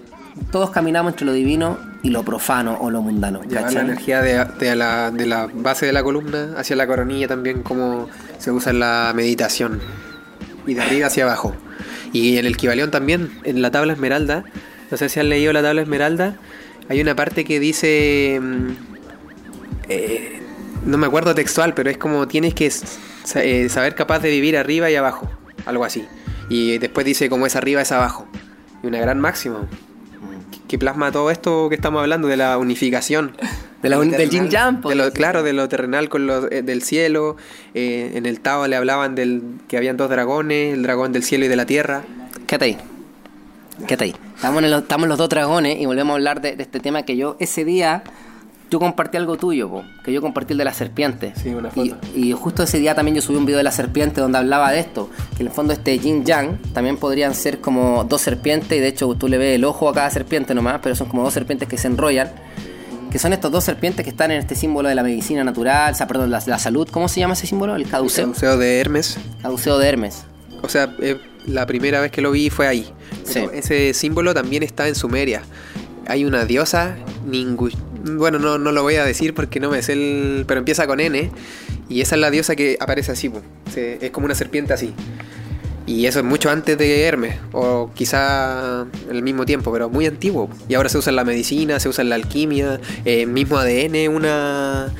[0.52, 3.43] todos caminamos entre lo divino y lo profano o lo mundano.
[3.43, 7.27] Llevar la energía de, de la, de la base de la columna hacia la coronilla
[7.27, 9.79] también como se usa en la meditación.
[10.65, 11.53] Y de arriba hacia abajo.
[12.13, 14.43] Y en el Kibalión también, en la tabla esmeralda,
[14.91, 16.35] no sé si han leído la tabla esmeralda,
[16.88, 18.39] hay una parte que dice...
[18.41, 18.67] mm,
[19.89, 20.41] eh,
[20.85, 22.71] no me acuerdo textual, pero es como tienes que
[23.35, 25.29] eh, saber capaz de vivir arriba y abajo,
[25.65, 26.05] algo así.
[26.49, 28.27] Y después dice como es arriba es abajo.
[28.81, 29.67] Y una gran máxima
[30.69, 33.36] que- plasma todo esto que estamos hablando de la unificación.
[33.84, 34.95] De la un- del yang, De pues.
[34.97, 37.36] lo, claro, de lo terrenal con lo eh, del cielo.
[37.73, 41.45] Eh, en el Tao le hablaban del que habían dos dragones, el dragón del cielo
[41.45, 42.03] y de la tierra.
[42.47, 42.77] Quédate ahí.
[43.88, 44.15] Quédate ahí.
[44.36, 47.03] Estamos en, los, estamos los dos dragones y volvemos a hablar de, de este tema
[47.03, 48.03] que yo ese día
[48.69, 51.34] yo compartí algo tuyo, po, que yo compartí el de la serpiente.
[51.41, 51.97] Sí, una foto.
[52.15, 54.79] y justo ese día también yo subí un video de la serpiente donde hablaba de
[54.79, 58.82] esto, que en el fondo este yin yang también podrían ser como dos serpientes y
[58.82, 61.34] de hecho tú le ves el ojo a cada serpiente nomás, pero son como dos
[61.34, 62.32] serpientes que se enrollan.
[63.12, 65.95] Que son estos dos serpientes que están en este símbolo de la medicina natural, o
[65.95, 66.88] sea, perdón, la, la salud.
[66.91, 67.75] ¿Cómo se llama ese símbolo?
[67.75, 68.58] El El caduceo.
[68.58, 69.17] de Hermes.
[69.41, 70.25] Caduceo de Hermes.
[70.62, 72.93] O sea, eh, la primera vez que lo vi fue ahí.
[73.23, 73.39] Sí.
[73.51, 75.41] Ese símbolo también está en Sumeria.
[76.08, 77.69] Hay una diosa, Ningu...
[78.03, 80.45] bueno, no, no lo voy a decir porque no me sé el...
[80.47, 81.29] Pero empieza con N.
[81.89, 83.31] Y esa es la diosa que aparece así.
[83.73, 84.93] Se- Es como una serpiente así.
[85.85, 90.05] Y eso es mucho antes de Hermes, o quizá en el mismo tiempo, pero muy
[90.05, 90.47] antiguo.
[90.67, 94.07] Y ahora se usa en la medicina, se usa en la alquimia, eh, mismo ADN
[94.07, 94.93] una,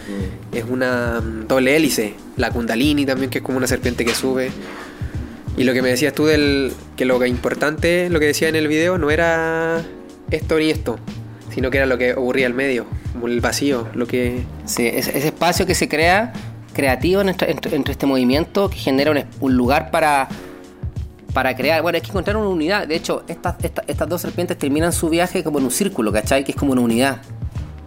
[0.52, 2.16] es una mm, doble hélice.
[2.38, 4.50] La Kundalini también, que es como una serpiente que sube.
[5.58, 8.56] Y lo que me decías tú del que lo que importante, lo que decía en
[8.56, 9.84] el video, no era
[10.32, 10.98] esto ni esto,
[11.54, 14.44] sino que era lo que ocurría al medio, como el vacío, lo que...
[14.66, 16.34] Sí, ese, ese espacio que se crea
[16.74, 20.28] creativo entre, entre- entre este movimiento que genera un, es- un lugar para,
[21.34, 21.82] para crear.
[21.82, 22.88] Bueno, hay que encontrar una unidad.
[22.88, 26.44] De hecho, estas, estas, estas dos serpientes terminan su viaje como en un círculo, ¿cachai?
[26.44, 27.18] Que es como una unidad.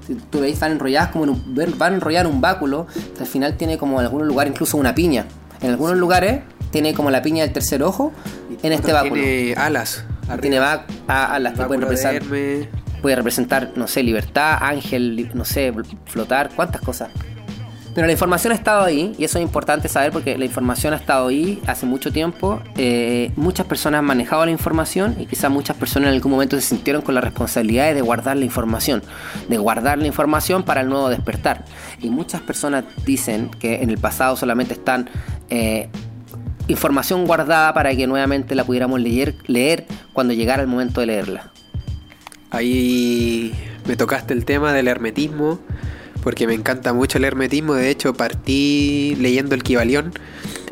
[0.07, 3.27] Si tú veis, van enrolladas como en un, van a enrollar un báculo que al
[3.27, 5.27] final tiene como en algunos lugares incluso una piña.
[5.61, 6.41] En algunos lugares
[6.73, 8.13] tiene como la piña del tercer ojo
[8.63, 9.15] en este báculo.
[9.23, 10.05] Tiene alas.
[10.41, 12.23] Tiene ba- a, a las que pueden representar.
[13.03, 15.73] Puede representar, no sé, libertad, ángel, no sé,
[16.07, 17.11] flotar, cuántas cosas.
[17.95, 20.97] Pero la información ha estado ahí y eso es importante saber porque la información ha
[20.97, 22.63] estado ahí hace mucho tiempo.
[22.77, 26.63] Eh, muchas personas han manejado la información y quizás muchas personas en algún momento se
[26.63, 29.03] sintieron con la responsabilidad de guardar la información,
[29.49, 31.67] de guardar la información para el nuevo despertar.
[32.01, 35.11] Y muchas personas dicen que en el pasado solamente están
[35.51, 35.91] eh,
[36.69, 41.52] información guardada para que nuevamente la pudiéramos leer, leer cuando llegara el momento de leerla.
[42.53, 43.55] Ahí
[43.87, 45.59] me tocaste el tema del hermetismo,
[46.23, 47.75] porque me encanta mucho el hermetismo.
[47.75, 50.13] De hecho, partí leyendo el Kibalión.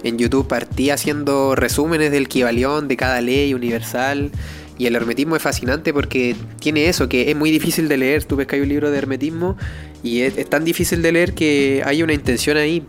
[0.03, 4.31] En YouTube partí haciendo resúmenes del Kibalión, de cada ley universal.
[4.77, 8.25] Y el hermetismo es fascinante porque tiene eso, que es muy difícil de leer.
[8.25, 9.57] Tú ves que hay un libro de hermetismo
[10.03, 12.85] y es, es tan difícil de leer que hay una intención ahí.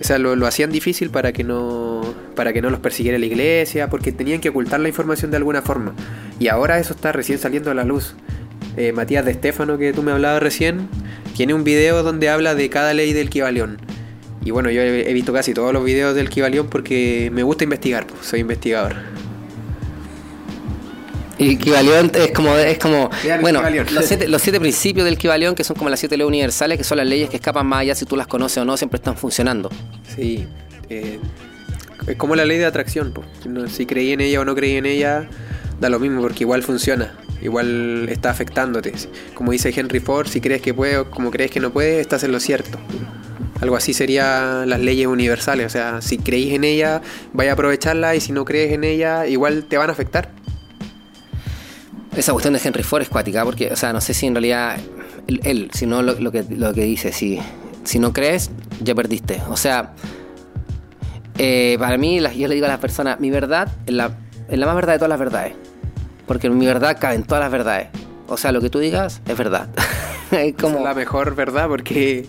[0.00, 3.26] O sea, lo, lo hacían difícil para que no para que no los persiguiera la
[3.26, 5.92] iglesia, porque tenían que ocultar la información de alguna forma.
[6.38, 8.14] Y ahora eso está recién saliendo a la luz.
[8.76, 10.88] Eh, Matías de Estefano, que tú me hablabas recién,
[11.36, 13.78] tiene un video donde habla de cada ley del Kibalión.
[14.44, 18.06] Y bueno, yo he, visto casi todos los videos del Kibalión porque me gusta investigar,
[18.06, 18.94] pues, soy investigador.
[21.38, 25.64] Y Kibalión es como, es como bueno, los siete, los siete principios del Kibalión, que
[25.64, 28.04] son como las siete leyes universales, que son las leyes que escapan más allá si
[28.04, 29.70] tú las conoces o no, siempre están funcionando.
[30.14, 30.46] Sí,
[30.88, 31.18] eh,
[32.08, 33.12] es como la ley de atracción.
[33.46, 35.28] No- Si creí en ella o no creí en ella,
[35.80, 37.14] da lo mismo porque igual funciona.
[37.40, 38.92] Igual está afectándote.
[39.34, 42.24] Como dice Henry Ford, si crees que puede o como crees que no puede, estás
[42.24, 42.78] en lo cierto.
[43.60, 45.66] Algo así serían las leyes universales.
[45.66, 47.00] O sea, si creís en ella,
[47.32, 50.30] vaya a aprovecharla y si no crees en ella, igual te van a afectar.
[52.16, 54.76] Esa cuestión de Henry Ford es cuática, porque, o sea, no sé si en realidad
[55.28, 57.38] él, él, si no lo, lo que, lo que dice, si,
[57.84, 58.50] si no crees,
[58.82, 59.40] ya perdiste.
[59.48, 59.92] O sea,
[61.38, 64.10] eh, para mí, yo le digo a las personas, mi verdad es la,
[64.48, 65.54] es la más verdad de todas las verdades.
[66.26, 67.88] Porque mi verdad cabe en todas las verdades.
[68.26, 69.68] O sea, lo que tú digas es verdad.
[70.30, 72.26] es Como la mejor verdad porque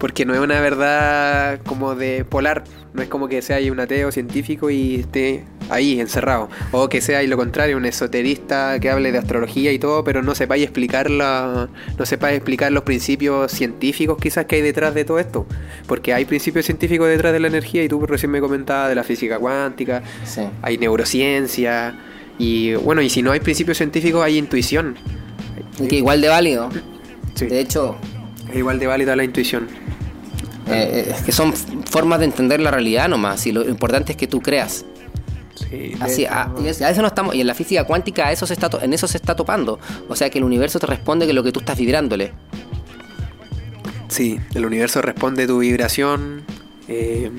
[0.00, 4.10] porque no es una verdad como de polar, no es como que sea un ateo
[4.10, 6.48] científico y esté ahí, encerrado.
[6.72, 10.22] O que sea y lo contrario, un esoterista que hable de astrología y todo, pero
[10.22, 15.04] no sepáis explicar la, no sepáis explicar los principios científicos quizás que hay detrás de
[15.04, 15.46] todo esto.
[15.86, 19.04] Porque hay principios científicos detrás de la energía y tú recién me comentabas de la
[19.04, 20.42] física cuántica, Sí.
[20.62, 21.94] hay neurociencia
[22.38, 24.96] y bueno, y si no hay principios científicos hay intuición.
[25.78, 26.68] Y que igual de válido.
[27.34, 27.46] Sí.
[27.46, 27.96] De hecho,
[28.50, 29.68] Es igual de válida la intuición.
[30.72, 33.46] Eh, es que son formas de entender la realidad nomás.
[33.46, 34.84] Y lo importante es que tú creas.
[35.68, 37.34] Sí, Así, a, y es- a eso no estamos.
[37.34, 39.78] Y en la física cuántica a eso se está en eso se está topando.
[40.08, 42.32] O sea que el universo te responde que lo que tú estás vibrándole.
[44.08, 46.42] Sí, el universo responde tu vibración,
[46.88, 47.30] eh,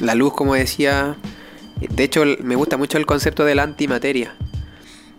[0.00, 1.16] la luz, como decía.
[1.80, 4.34] De hecho, me gusta mucho el concepto de la antimateria.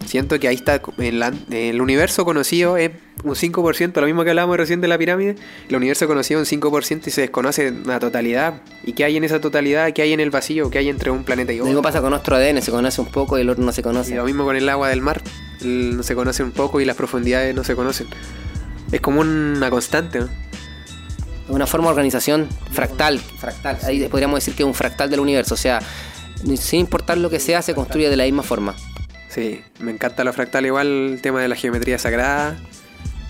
[0.06, 2.92] Siento que ahí está el, an- el universo conocido es
[3.24, 5.36] un 5%, lo mismo que hablábamos recién de la pirámide.
[5.70, 8.62] El universo conocido es un 5% y se desconoce la totalidad.
[8.84, 9.92] ¿Y qué hay en esa totalidad?
[9.94, 10.70] ¿Qué hay en el vacío?
[10.70, 11.70] ¿Qué hay entre un planeta y Lo otro?
[11.72, 13.84] mismo pasa con nuestro ADN, se conoce un poco y el otro no se Y
[13.84, 14.16] conoce.
[14.16, 15.22] lo mismo con el agua del mar.
[15.62, 18.08] El- no se conoce un poco y las profundidades no se conocen.
[18.92, 20.30] Es como una constante, ¿no?
[21.50, 23.20] Una forma de organización fractal.
[23.20, 23.78] fractal.
[23.84, 25.54] Ahí podríamos decir que es un fractal del universo.
[25.56, 25.80] O sea,
[26.58, 28.76] sin importar lo que sea, se construye de la misma forma.
[29.34, 32.56] Sí, me encanta la fractal igual, el tema de la geometría sagrada.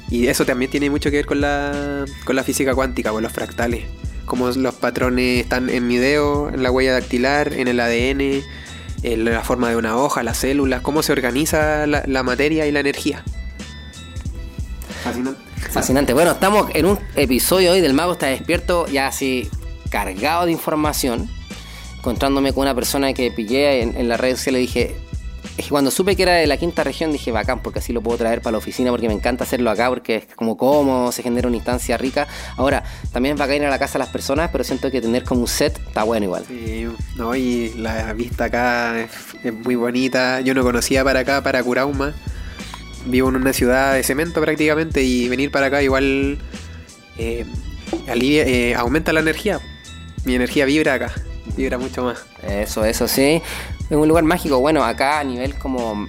[0.09, 3.31] Y eso también tiene mucho que ver con la, con la física cuántica, con los
[3.31, 3.85] fractales.
[4.25, 8.43] Como los patrones están en mi dedo, en la huella dactilar, en el ADN,
[9.03, 12.81] en la forma de una hoja, las células, cómo se organiza la, materia y la
[12.81, 13.23] energía.
[15.03, 15.41] Fascinante.
[15.71, 16.13] Fascinante.
[16.13, 19.49] Bueno, estamos en un episodio hoy del Mago está despierto, ya así
[19.89, 21.29] cargado de información.
[21.97, 24.97] Encontrándome con una persona que pillé en, en la red social, le dije.
[25.55, 28.01] Es que cuando supe que era de la quinta región dije bacán, porque así lo
[28.01, 31.21] puedo traer para la oficina, porque me encanta hacerlo acá, porque es como cómodo, se
[31.21, 32.27] genera una instancia rica.
[32.57, 35.23] Ahora, también es bacán ir a la casa de las personas, pero siento que tener
[35.23, 36.43] como un set está bueno igual.
[36.47, 36.87] Sí,
[37.17, 39.11] no, y la vista acá es,
[39.43, 40.41] es muy bonita.
[40.41, 42.13] Yo no conocía para acá, para Curauma.
[43.05, 46.39] Vivo en una ciudad de cemento prácticamente y venir para acá igual
[47.19, 47.45] eh,
[48.07, 49.59] alivia- eh, aumenta la energía.
[50.25, 51.11] Mi energía vibra acá,
[51.57, 52.19] vibra mucho más.
[52.47, 53.41] Eso, eso sí.
[53.93, 54.59] Es un lugar mágico.
[54.59, 56.07] Bueno, acá a nivel como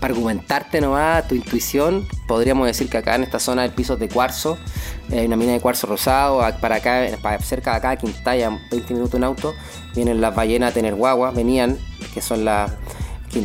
[0.00, 4.00] para argumentarte nomás, tu intuición, podríamos decir que acá en esta zona del piso es
[4.00, 4.58] de cuarzo,
[5.12, 8.94] eh, hay una mina de cuarzo rosado, para acá, para cerca de acá, Quintaya, 20
[8.94, 9.54] minutos en auto,
[9.94, 11.78] vienen las ballenas a tener guaguas, venían,
[12.12, 12.72] que son las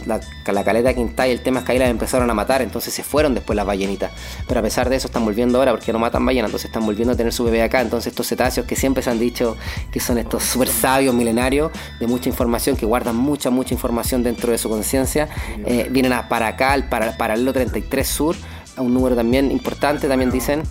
[0.06, 0.20] la,
[0.52, 3.04] la caleta de Quintaya, el tema es que ahí las empezaron a matar, entonces se
[3.04, 4.12] fueron después las ballenitas.
[4.48, 7.14] Pero a pesar de eso están volviendo ahora porque no matan ballenas, entonces están volviendo
[7.14, 7.82] a tener su bebé acá.
[7.82, 9.58] Entonces estos cetáceos que siempre se han dicho
[9.92, 14.52] que son estos super sabios milenarios de mucha información, que guardan mucha, mucha información dentro
[14.52, 15.30] de su conciencia,
[15.66, 18.36] eh, vienen a, para acá, al para, paralelo 33 Sur,
[18.76, 20.64] a un número también importante, también dicen.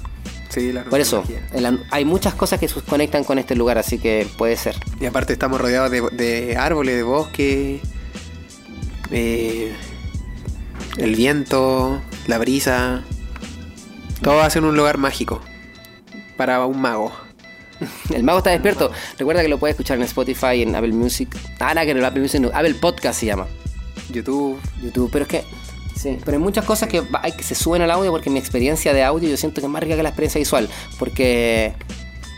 [0.48, 3.98] Sí, la Por eso, la- hay muchas cosas que se conectan con este lugar, así
[3.98, 4.76] que puede ser.
[5.00, 7.80] Y aparte estamos rodeados de, de árboles, de bosque,
[9.12, 9.72] eh,
[10.96, 13.02] el viento, la brisa.
[14.22, 15.40] Todo hace un lugar mágico
[16.36, 17.12] para un mago.
[18.14, 18.90] El mago está despierto.
[19.18, 21.28] Recuerda que lo puedes escuchar en Spotify, en Apple Music.
[21.58, 23.46] Ah, nada, que en Apple Music, no, Apple Podcast se llama.
[24.10, 25.44] YouTube, YouTube, pero es que.
[25.96, 28.92] Sí, pero hay muchas cosas que, hay que se suben al audio porque mi experiencia
[28.92, 30.68] de audio yo siento que es más rica que la experiencia visual.
[30.98, 31.74] Porque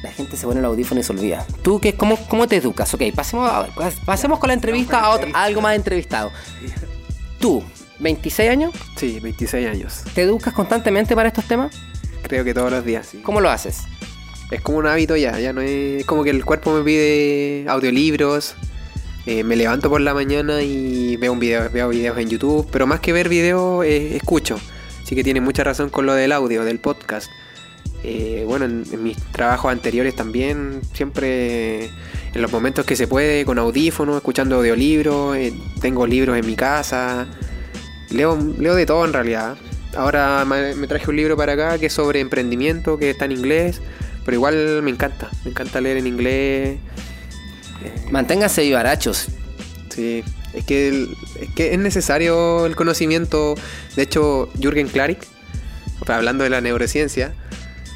[0.04, 1.44] la gente se pone el audífono y se olvida.
[1.62, 2.94] ¿Tú qué, cómo, cómo te educas?
[2.94, 3.66] Ok, pasemos, a-
[4.04, 6.30] pasemos con la entrevista a, otro- a algo más entrevistado.
[7.38, 7.62] Tú,
[7.98, 10.02] 26 años, sí, 26 años.
[10.14, 11.74] ¿te educas constantemente para estos temas?
[12.22, 13.18] Creo que todos los días, sí.
[13.18, 13.82] ¿Cómo lo haces?
[14.50, 17.66] Es como un hábito ya, ya no es, es como que el cuerpo me pide
[17.68, 18.54] audiolibros.
[19.26, 22.86] eh, me levanto por la mañana y veo un video, veo videos en YouTube, pero
[22.86, 24.58] más que ver videos, eh, escucho.
[25.02, 27.30] Así que tiene mucha razón con lo del audio, del podcast.
[28.06, 33.46] Eh, bueno, en, en mis trabajos anteriores también, siempre en los momentos que se puede,
[33.46, 37.26] con audífonos, escuchando audiolibros, eh, tengo libros en mi casa,
[38.10, 39.56] leo, leo de todo en realidad.
[39.96, 43.32] Ahora me me traje un libro para acá que es sobre emprendimiento, que está en
[43.32, 43.80] inglés,
[44.24, 46.78] pero igual me encanta, me encanta leer en inglés.
[48.10, 49.26] Manténganse vivarachos.
[49.94, 53.54] Sí, es que, el- es que es necesario el conocimiento.
[53.96, 55.18] De hecho, Jürgen Klarik,
[56.06, 57.34] hablando de la neurociencia,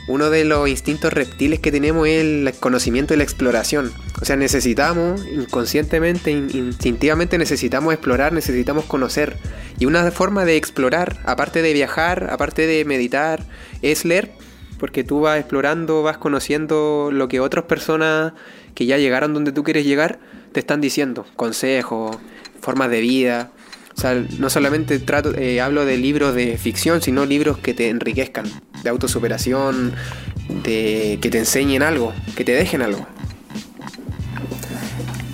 [0.09, 3.93] uno de los instintos reptiles que tenemos es el conocimiento y la exploración.
[4.21, 9.37] O sea, necesitamos, inconscientemente, in- instintivamente necesitamos explorar, necesitamos conocer.
[9.79, 13.45] Y una forma de explorar, aparte de viajar, aparte de meditar,
[13.83, 14.33] es leer.
[14.79, 18.33] Porque tú vas explorando, vas conociendo lo que otras personas
[18.75, 20.21] que ya llegaron donde tú quieres llegar
[20.53, 21.27] te están diciendo.
[21.35, 22.17] Consejos,
[22.61, 23.51] formas de vida.
[23.99, 27.89] O sea, no solamente trato, eh, hablo de libros de ficción, sino libros que te
[27.89, 28.45] enriquezcan,
[28.85, 29.93] de autosuperación,
[30.63, 33.05] de que te enseñen algo, que te dejen algo.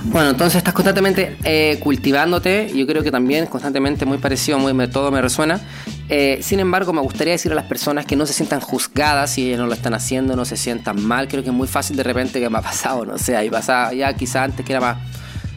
[0.04, 2.70] Bueno, entonces estás constantemente eh, cultivándote.
[2.74, 5.60] Yo creo que también constantemente muy parecido, muy me- todo me resuena.
[6.08, 9.46] Eh, sin embargo, me gustaría decir a las personas que no se sientan juzgadas si
[9.48, 11.28] ellas no lo están haciendo, no se sientan mal.
[11.28, 13.92] Creo que es muy fácil de repente que me ha pasado, no sé, ahí pasaba
[13.92, 14.96] ya quizás antes que era más,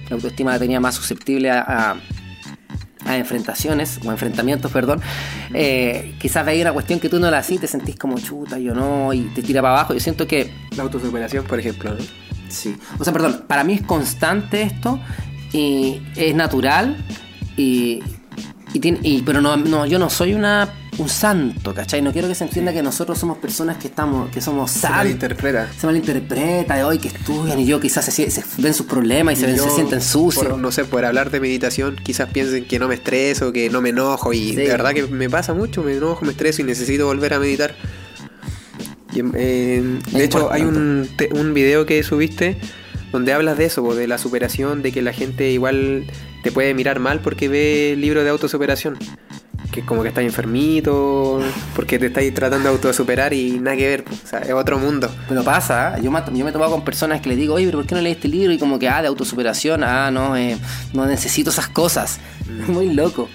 [0.09, 1.95] la autoestima la tenía más susceptible a-
[3.07, 5.01] a enfrentaciones o enfrentamientos, perdón.
[5.53, 8.73] Eh, quizás veía una cuestión que tú no la hacís, te sentís como chuta, yo
[8.73, 9.93] no, y te tira para abajo.
[9.93, 11.99] Yo siento que La autosuperación, por ejemplo, ¿no?
[12.49, 12.75] Sí.
[12.99, 14.99] O sea, perdón, para mí es constante esto
[15.53, 16.95] y es natural
[17.57, 17.99] y,
[18.73, 22.01] y tiene, y- pero no, no, yo no soy una un santo, ¿cachai?
[22.01, 24.97] No quiero que se entienda que nosotros somos personas que estamos, que somos Se santos.
[24.97, 25.71] malinterpreta.
[25.79, 29.41] Se malinterpreta de hoy que estudian y yo quizás se, se ven sus problemas y
[29.41, 30.57] se, ven- se sienten sucios.
[30.57, 33.89] no sé, por hablar de meditación, quizás piensen que no me estreso, que no me
[33.89, 34.33] enojo.
[34.33, 34.55] Y Sí.
[34.55, 37.75] de verdad que me pasa mucho, me enojo, me estreso y necesito volver a meditar.
[39.13, 42.57] Y, eh, de hecho, hay un, te- un video que subiste
[43.11, 46.05] donde hablas de eso, de la superación, de que la gente igual
[46.43, 48.97] te puede mirar mal porque ve libros de autosuperación.
[49.71, 51.39] Que como que estás enfermito,
[51.75, 54.05] porque te estáis tratando de autosuperar y nada que ver.
[54.23, 55.09] O sea, es otro mundo.
[55.27, 56.01] Pero pasa, ¿eh?
[56.03, 57.95] yo me, yo me he tomado con personas que le digo, oye, pero ¿por qué
[57.95, 58.51] no lees este libro?
[58.53, 60.57] Y como que, ah, de autosuperación, ah, no, eh,
[60.93, 62.19] no necesito esas cosas.
[62.67, 63.29] Muy loco.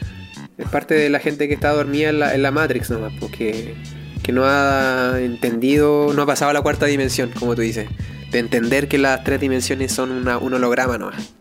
[0.59, 3.75] Es parte de la gente que está dormida en la, en la Matrix nomás, porque
[4.23, 7.89] que no ha entendido, no ha pasado a la cuarta dimensión, como tú dices.
[8.31, 11.35] De entender que las tres dimensiones son una- un holograma nomás.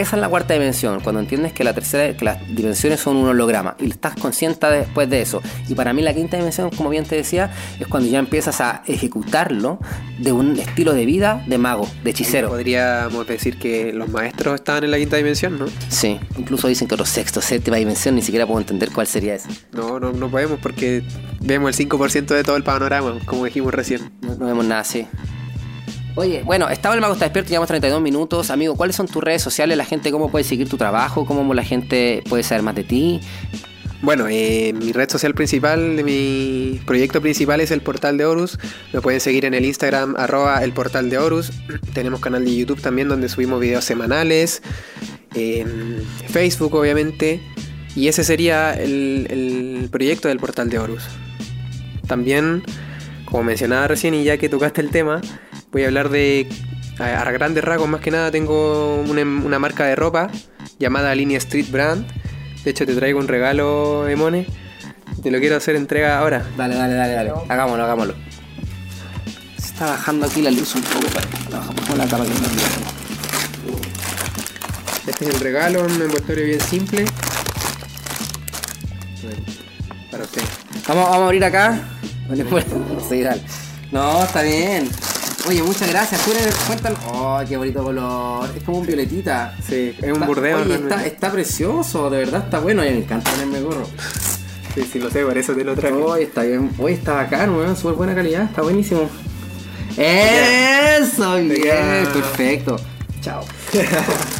[0.00, 3.28] Esa es la cuarta dimensión, cuando entiendes que la tercera, que las dimensiones son un
[3.28, 5.42] holograma y estás consciente después de eso.
[5.68, 8.82] Y para mí la quinta dimensión, como bien te decía, es cuando ya empiezas a
[8.86, 9.78] ejecutarlo
[10.18, 12.48] de un estilo de vida de mago, de hechicero.
[12.48, 15.66] Podríamos decir que los maestros estaban en la quinta dimensión, ¿no?
[15.90, 19.50] Sí, incluso dicen que los sexto, séptima dimensión, ni siquiera puedo entender cuál sería esa.
[19.72, 21.04] No, no, no podemos porque
[21.40, 24.10] vemos el 5% de todo el panorama, como dijimos recién.
[24.22, 25.06] No, no vemos nada así.
[26.16, 28.50] Oye, bueno, estaba el Mago está despierto, llevamos 32 minutos.
[28.50, 29.76] Amigo, ¿cuáles son tus redes sociales?
[29.76, 31.24] La gente, ¿cómo puede seguir tu trabajo?
[31.24, 33.20] ¿Cómo la gente puede saber más de ti?
[34.02, 38.58] Bueno, eh, mi red social principal, mi proyecto principal es el portal de Horus.
[38.92, 41.52] Me pueden seguir en el Instagram arroba el portal de Horus.
[41.94, 44.62] Tenemos canal de YouTube también donde subimos videos semanales.
[46.28, 47.40] Facebook obviamente.
[47.94, 51.04] Y ese sería el, el proyecto del portal de Horus.
[52.06, 52.62] También,
[53.26, 55.20] como mencionaba recién y ya que tocaste el tema,
[55.72, 56.48] voy a hablar de...
[56.98, 60.30] A, a grandes rasgos más que nada tengo una, una marca de ropa
[60.78, 62.06] llamada Línea Street Brand.
[62.64, 64.46] De hecho te traigo un regalo, Emone.
[65.22, 66.44] Te lo quiero hacer entrega ahora.
[66.58, 67.32] Dale, dale, dale, dale.
[67.48, 68.14] Hagámoslo, hagámoslo.
[69.58, 71.06] Se está bajando aquí la luz un poco.
[71.08, 71.26] para-
[71.58, 72.30] Bajamos la capa que.
[75.10, 77.04] Este es el regalo, un envoltorio bien simple.
[79.22, 79.38] Bueno,
[80.10, 80.42] Para usted.
[80.86, 81.80] Vamos, vamos a abrir acá.
[82.28, 82.64] Vale, pues.
[83.08, 83.40] Sí, dale.
[83.90, 84.88] No, está bien.
[85.50, 86.20] Oye, muchas gracias.
[86.68, 87.00] Cuéntanos.
[87.08, 88.48] Oh, qué bonito color.
[88.56, 89.52] Es como un violetita.
[89.66, 90.62] Sí, es un burdeo.
[90.62, 92.86] Oye, está, está precioso, de verdad está bueno.
[92.86, 93.84] Y me encanta ponerme gorro.
[94.76, 95.96] Sí, sí, lo sé, por eso te lo traje.
[95.96, 96.70] Oye, está bien.
[96.78, 97.76] Oye, está bacán, weón.
[97.76, 98.44] Súper buena calidad.
[98.44, 99.10] Está buenísimo.
[99.96, 102.06] Eso, bien.
[102.12, 102.76] Perfecto.
[103.20, 103.44] Chao.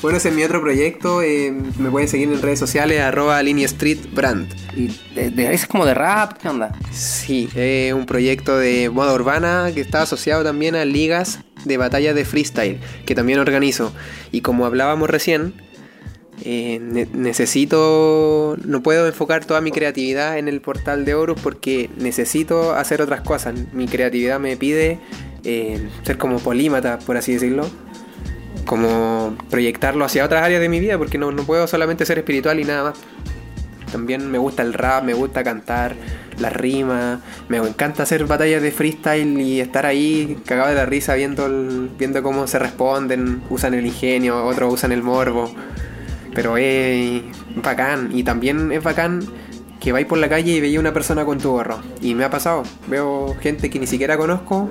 [0.00, 1.22] Bueno, ese es mi otro proyecto.
[1.22, 4.48] eh, me pueden seguir en redes sociales, arroba Línea Street Brand.
[4.76, 6.38] ¿Y de, de- es como de rap?
[6.40, 6.72] ¿Qué onda?
[6.92, 12.14] Sí, es un proyecto de moda urbana que está asociado también a ligas de batallas
[12.14, 13.92] de freestyle, que también organizo.
[14.30, 15.54] Y como hablábamos recién,
[16.44, 21.90] eh, ne- necesito, no puedo enfocar toda mi creatividad en el portal de Horus porque
[21.98, 23.54] necesito hacer otras cosas.
[23.72, 25.00] Mi creatividad me pide
[25.42, 27.68] eh, ser como polímata, por así decirlo.
[28.68, 32.60] Como proyectarlo hacia otras áreas de mi vida, porque no, no puedo solamente ser espiritual
[32.60, 32.98] y nada más.
[33.90, 35.94] También me gusta el rap, me gusta cantar,
[36.38, 41.14] las rimas, me encanta hacer batallas de freestyle y estar ahí cagado de la risa
[41.14, 41.48] viendo,
[41.98, 45.50] viendo cómo se responden, usan el ingenio, otros usan el morbo.
[46.34, 47.22] Pero es
[47.56, 49.22] bacán y también es bacán
[49.80, 51.80] que vais por la calle y veis una persona con tu gorro.
[52.02, 54.68] Y me ha pasado, veo gente que ni siquiera conozco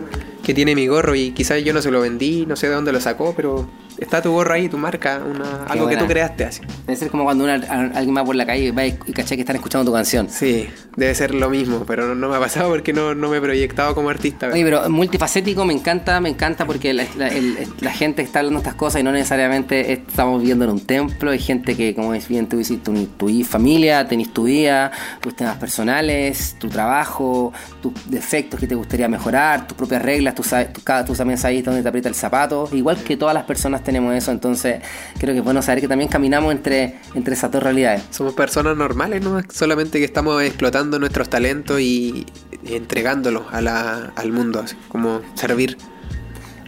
[0.48, 2.94] que tiene mi gorro y quizás yo no se lo vendí, no sé de dónde
[2.94, 6.62] lo sacó, pero está tu gorro ahí, tu marca, una, algo que tú creaste así.
[6.86, 7.56] Debe ser como cuando una-
[7.94, 10.30] alguien va por la calle y va y, y caché que están escuchando tu canción.
[10.30, 13.38] Sí, debe ser lo mismo, pero no, no me ha pasado porque no, no me
[13.38, 14.48] he proyectado como artista.
[14.54, 18.60] Oye, pero multifacético me encanta, me encanta porque la, la- el- la gente está hablando
[18.60, 21.32] estas cosas y no necesariamente estamos viviendo en un templo.
[21.32, 25.36] Hay gente que, como es bien tú dices, tu, tu familia, tenés tu vida, tus
[25.36, 30.72] temas personales, tu trabajo, tus defectos que te gustaría mejorar, tus propias reglas, tú, sabes,
[30.72, 32.70] tú, tú también sabes dónde te aprieta el zapato.
[32.72, 34.82] Igual que todas las personas tenemos eso, entonces
[35.20, 38.04] creo que es bueno saber que también caminamos entre, entre esas dos realidades.
[38.12, 39.42] Somos personas normales, ¿no?
[39.52, 42.26] Solamente que estamos explotando nuestros talentos y
[42.66, 45.78] entregándolos a la- al mundo, así como servir.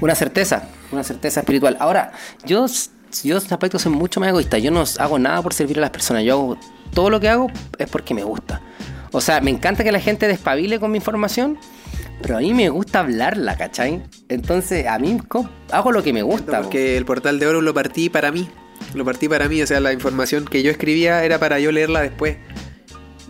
[0.02, 1.78] Una certeza, Una certeza espiritual.
[1.80, 2.14] Ahora,
[2.46, 2.66] yo,
[3.24, 4.58] yo en este aspecto soy mucho más egoísta.
[4.58, 6.24] Yo no hago nada por servir a las personas.
[6.24, 6.58] Yo hago
[6.96, 7.46] todo lo que hago
[7.78, 8.60] es porque me gusta.
[9.12, 11.60] O sea, me encanta que la gente despabile con mi información,
[12.22, 14.04] pero a mí me gusta hablarla, ¿cachai?
[14.28, 15.18] Entonces, a mí
[15.72, 16.58] hago lo que me gusta.
[16.58, 16.64] po.
[16.64, 18.50] Porque el portal de oro lo partí para mí.
[18.94, 22.02] Lo partí para mí, o sea, la información que yo escribía era para yo leerla
[22.02, 22.38] después.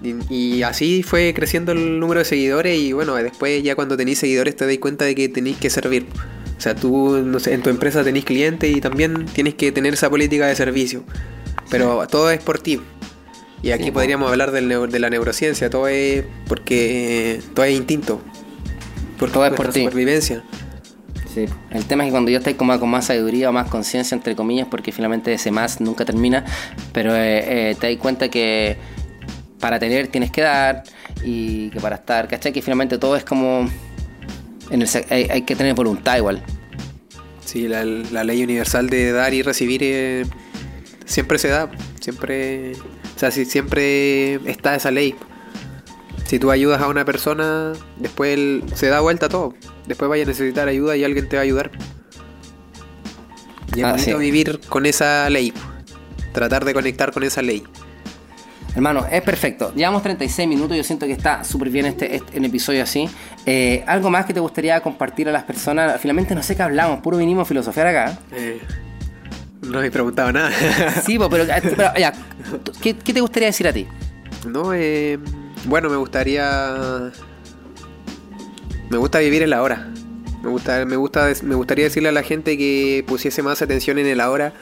[0.02, 4.20] Y, y así fue creciendo el número de seguidores y bueno, después ya cuando tenéis
[4.20, 6.06] seguidores te dais cuenta de que tenéis que servir.
[6.58, 9.94] O sea, tú no sé, en tu empresa tenéis clientes y también tienes que tener
[9.94, 11.04] esa política de servicio.
[11.70, 12.82] Pero todo es por ti.
[13.62, 18.22] Y aquí Sí, podríamos hablar del de la neurociencia, todo es porque todo es instinto.
[19.20, 19.82] Porque Todo es por ti.
[19.84, 20.44] supervivencia.
[21.34, 21.46] Sí.
[21.70, 24.36] El tema es que cuando yo estoy como con más sabiduría o más conciencia, entre
[24.36, 26.44] comillas, porque finalmente ese más nunca termina,
[26.92, 28.78] pero eh, eh, te das cuenta que
[29.60, 30.84] para tener tienes que dar
[31.24, 32.52] y que para estar, ¿cachai?
[32.52, 33.70] Que finalmente todo es como...
[34.72, 36.42] En el, hay que tener voluntad igual.
[37.44, 40.26] Sí, la, la ley universal de dar y recibir eh,
[41.06, 42.74] siempre se da, siempre,
[43.16, 45.16] o sea, si siempre está esa ley.
[46.30, 49.56] Si tú ayudas a una persona, después él- se da vuelta todo.
[49.88, 51.72] Después vaya a necesitar ayuda y alguien te va a ayudar.
[53.76, 54.14] Y es Ah, sí.
[54.14, 55.52] vivir con esa ley,
[56.32, 57.64] tratar de conectar con esa ley.
[58.76, 59.74] Hermano, es perfecto.
[59.74, 60.78] Llevamos 36 minutos.
[60.78, 63.10] Yo siento que está súper bien este, este episodio así.
[63.48, 66.00] Eh, ¿Algo más que te gustaría compartir a las personas?
[66.00, 68.20] Finalmente no sé qué hablamos, puro vinimos a filosofiar acá.
[68.32, 68.60] Eh,
[69.64, 70.52] no he preguntado nada.
[71.04, 71.46] Sí, pero,
[71.98, 72.14] ya,
[72.82, 73.88] ¿qué, qué te gustaría decir a ti?
[74.48, 75.18] No, eh,
[75.66, 77.12] bueno, me gustaría.
[78.90, 79.92] Me gusta vivir en la hora.
[80.42, 84.08] Me gusta, me gusta, me gustaría decirle a la gente que pusiese más atención en
[84.08, 84.54] el ahora.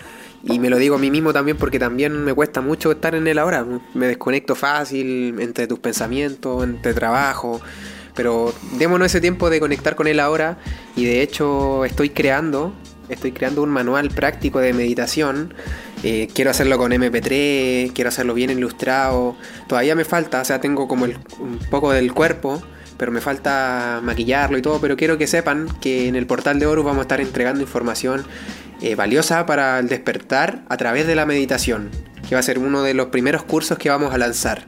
[0.44, 3.28] Y me lo digo a mí mismo también porque también me cuesta mucho estar en
[3.28, 3.66] el ahora.
[3.94, 7.62] Me desconecto fácil entre tus pensamientos, entre trabajo.
[8.16, 10.58] Pero démonos ese tiempo de conectar con él ahora.
[10.96, 12.74] Y de hecho estoy creando.
[13.10, 15.54] Estoy creando un manual práctico de meditación.
[16.04, 19.36] Eh, quiero hacerlo con MP3, quiero hacerlo bien ilustrado.
[19.68, 22.62] Todavía me falta, o sea, tengo como el- un poco del cuerpo,
[22.98, 24.80] pero me falta maquillarlo y todo.
[24.80, 28.26] Pero quiero que sepan que en el portal de Horus vamos a estar entregando información
[28.82, 31.90] eh, valiosa para el despertar a través de la meditación,
[32.30, 34.66] que va a ser uno de los primeros cursos que vamos a lanzar.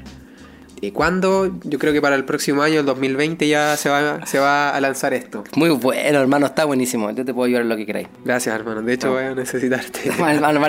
[0.82, 1.52] ¿Y cuándo?
[1.64, 4.80] Yo creo que para el próximo año, el 2020, ya se va, se va a
[4.82, 5.44] lanzar esto.
[5.56, 7.12] Muy bueno, hermano, está buenísimo.
[7.12, 8.08] Yo te puedo ayudar en lo que queráis.
[8.24, 8.82] Gracias, hermano.
[8.82, 10.10] De hecho, voy a necesitarte.
[10.10, 10.60] Hermano,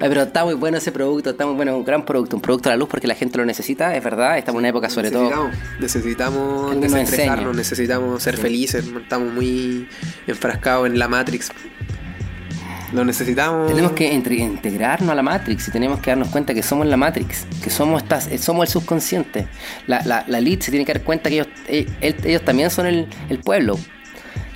[0.00, 2.72] pero está muy bueno ese producto, está muy bueno, un gran producto, un producto a
[2.72, 4.38] la luz porque la gente lo necesita, es verdad.
[4.38, 5.50] Estamos en una época sobre todo.
[5.78, 8.42] necesitamos, desestresarnos, necesitamos ser Sí.
[8.42, 9.88] felices, estamos muy
[10.26, 11.50] enfrascados en la Matrix.
[12.92, 13.68] Lo necesitamos.
[13.68, 16.96] Tenemos que entre- integrarnos a la Matrix y tenemos que darnos cuenta que somos la
[16.96, 19.46] Matrix, que somos estas, somos el subconsciente.
[19.86, 22.70] La, la, la elite se tiene que dar cuenta que ellos, eh, el- ellos también
[22.70, 23.78] son el, el pueblo.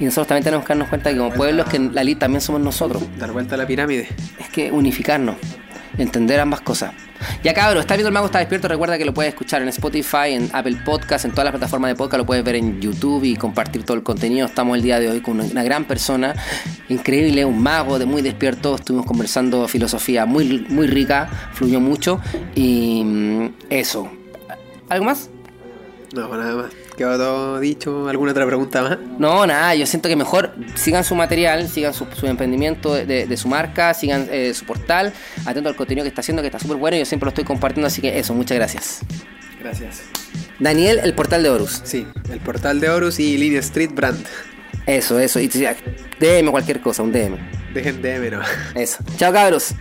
[0.01, 2.61] Y nosotros también tenemos que darnos cuenta que como pueblos que la elite también somos
[2.61, 3.03] nosotros.
[3.18, 4.09] Dar vuelta a la pirámide.
[4.41, 5.37] Es que unificarnos,
[5.99, 6.92] entender ambas cosas.
[7.42, 8.68] Ya cabrón, está viendo el mago está despierto.
[8.68, 11.95] Recuerda que lo puedes escuchar en Spotify, en Apple Podcast, en todas las plataformas de
[11.95, 12.18] podcast.
[12.18, 14.47] Lo puedes ver en YouTube y compartir todo el contenido.
[14.47, 16.34] Estamos el día de hoy con una, gran persona,
[16.88, 18.74] increíble, un mago de muy despierto.
[18.74, 22.20] Estuvimos conversando filosofía muy, muy rica, fluyó mucho.
[22.55, 24.11] Y mm, eso.
[24.88, 25.30] ¿Algo más?
[26.14, 26.84] No, nada más.
[26.97, 28.09] Quedó todo dicho.
[28.09, 28.99] ¿Alguna otra pregunta más?
[29.18, 33.49] No, nada, yo siento que mejor sigan su material, sigan su, su emprendimiento de, su
[33.49, 35.12] marca, sigan eh, su portal,
[35.45, 37.88] atento al contenido que está haciendo, que está súper bueno, yo siempre lo estoy compartiendo,
[37.88, 39.01] así que eso, muchas gracias.
[39.61, 40.03] Gracias.
[40.61, 41.80] Daniel, el portal de Horus.
[41.84, 44.24] Sí, el portal de Horus y Line Street Brand.
[44.86, 47.38] Eso, eso, y DM cualquier cosa, un DM.
[47.72, 48.40] Dejen DM, no.
[48.74, 48.99] Eso.
[49.16, 49.74] Chao cabros.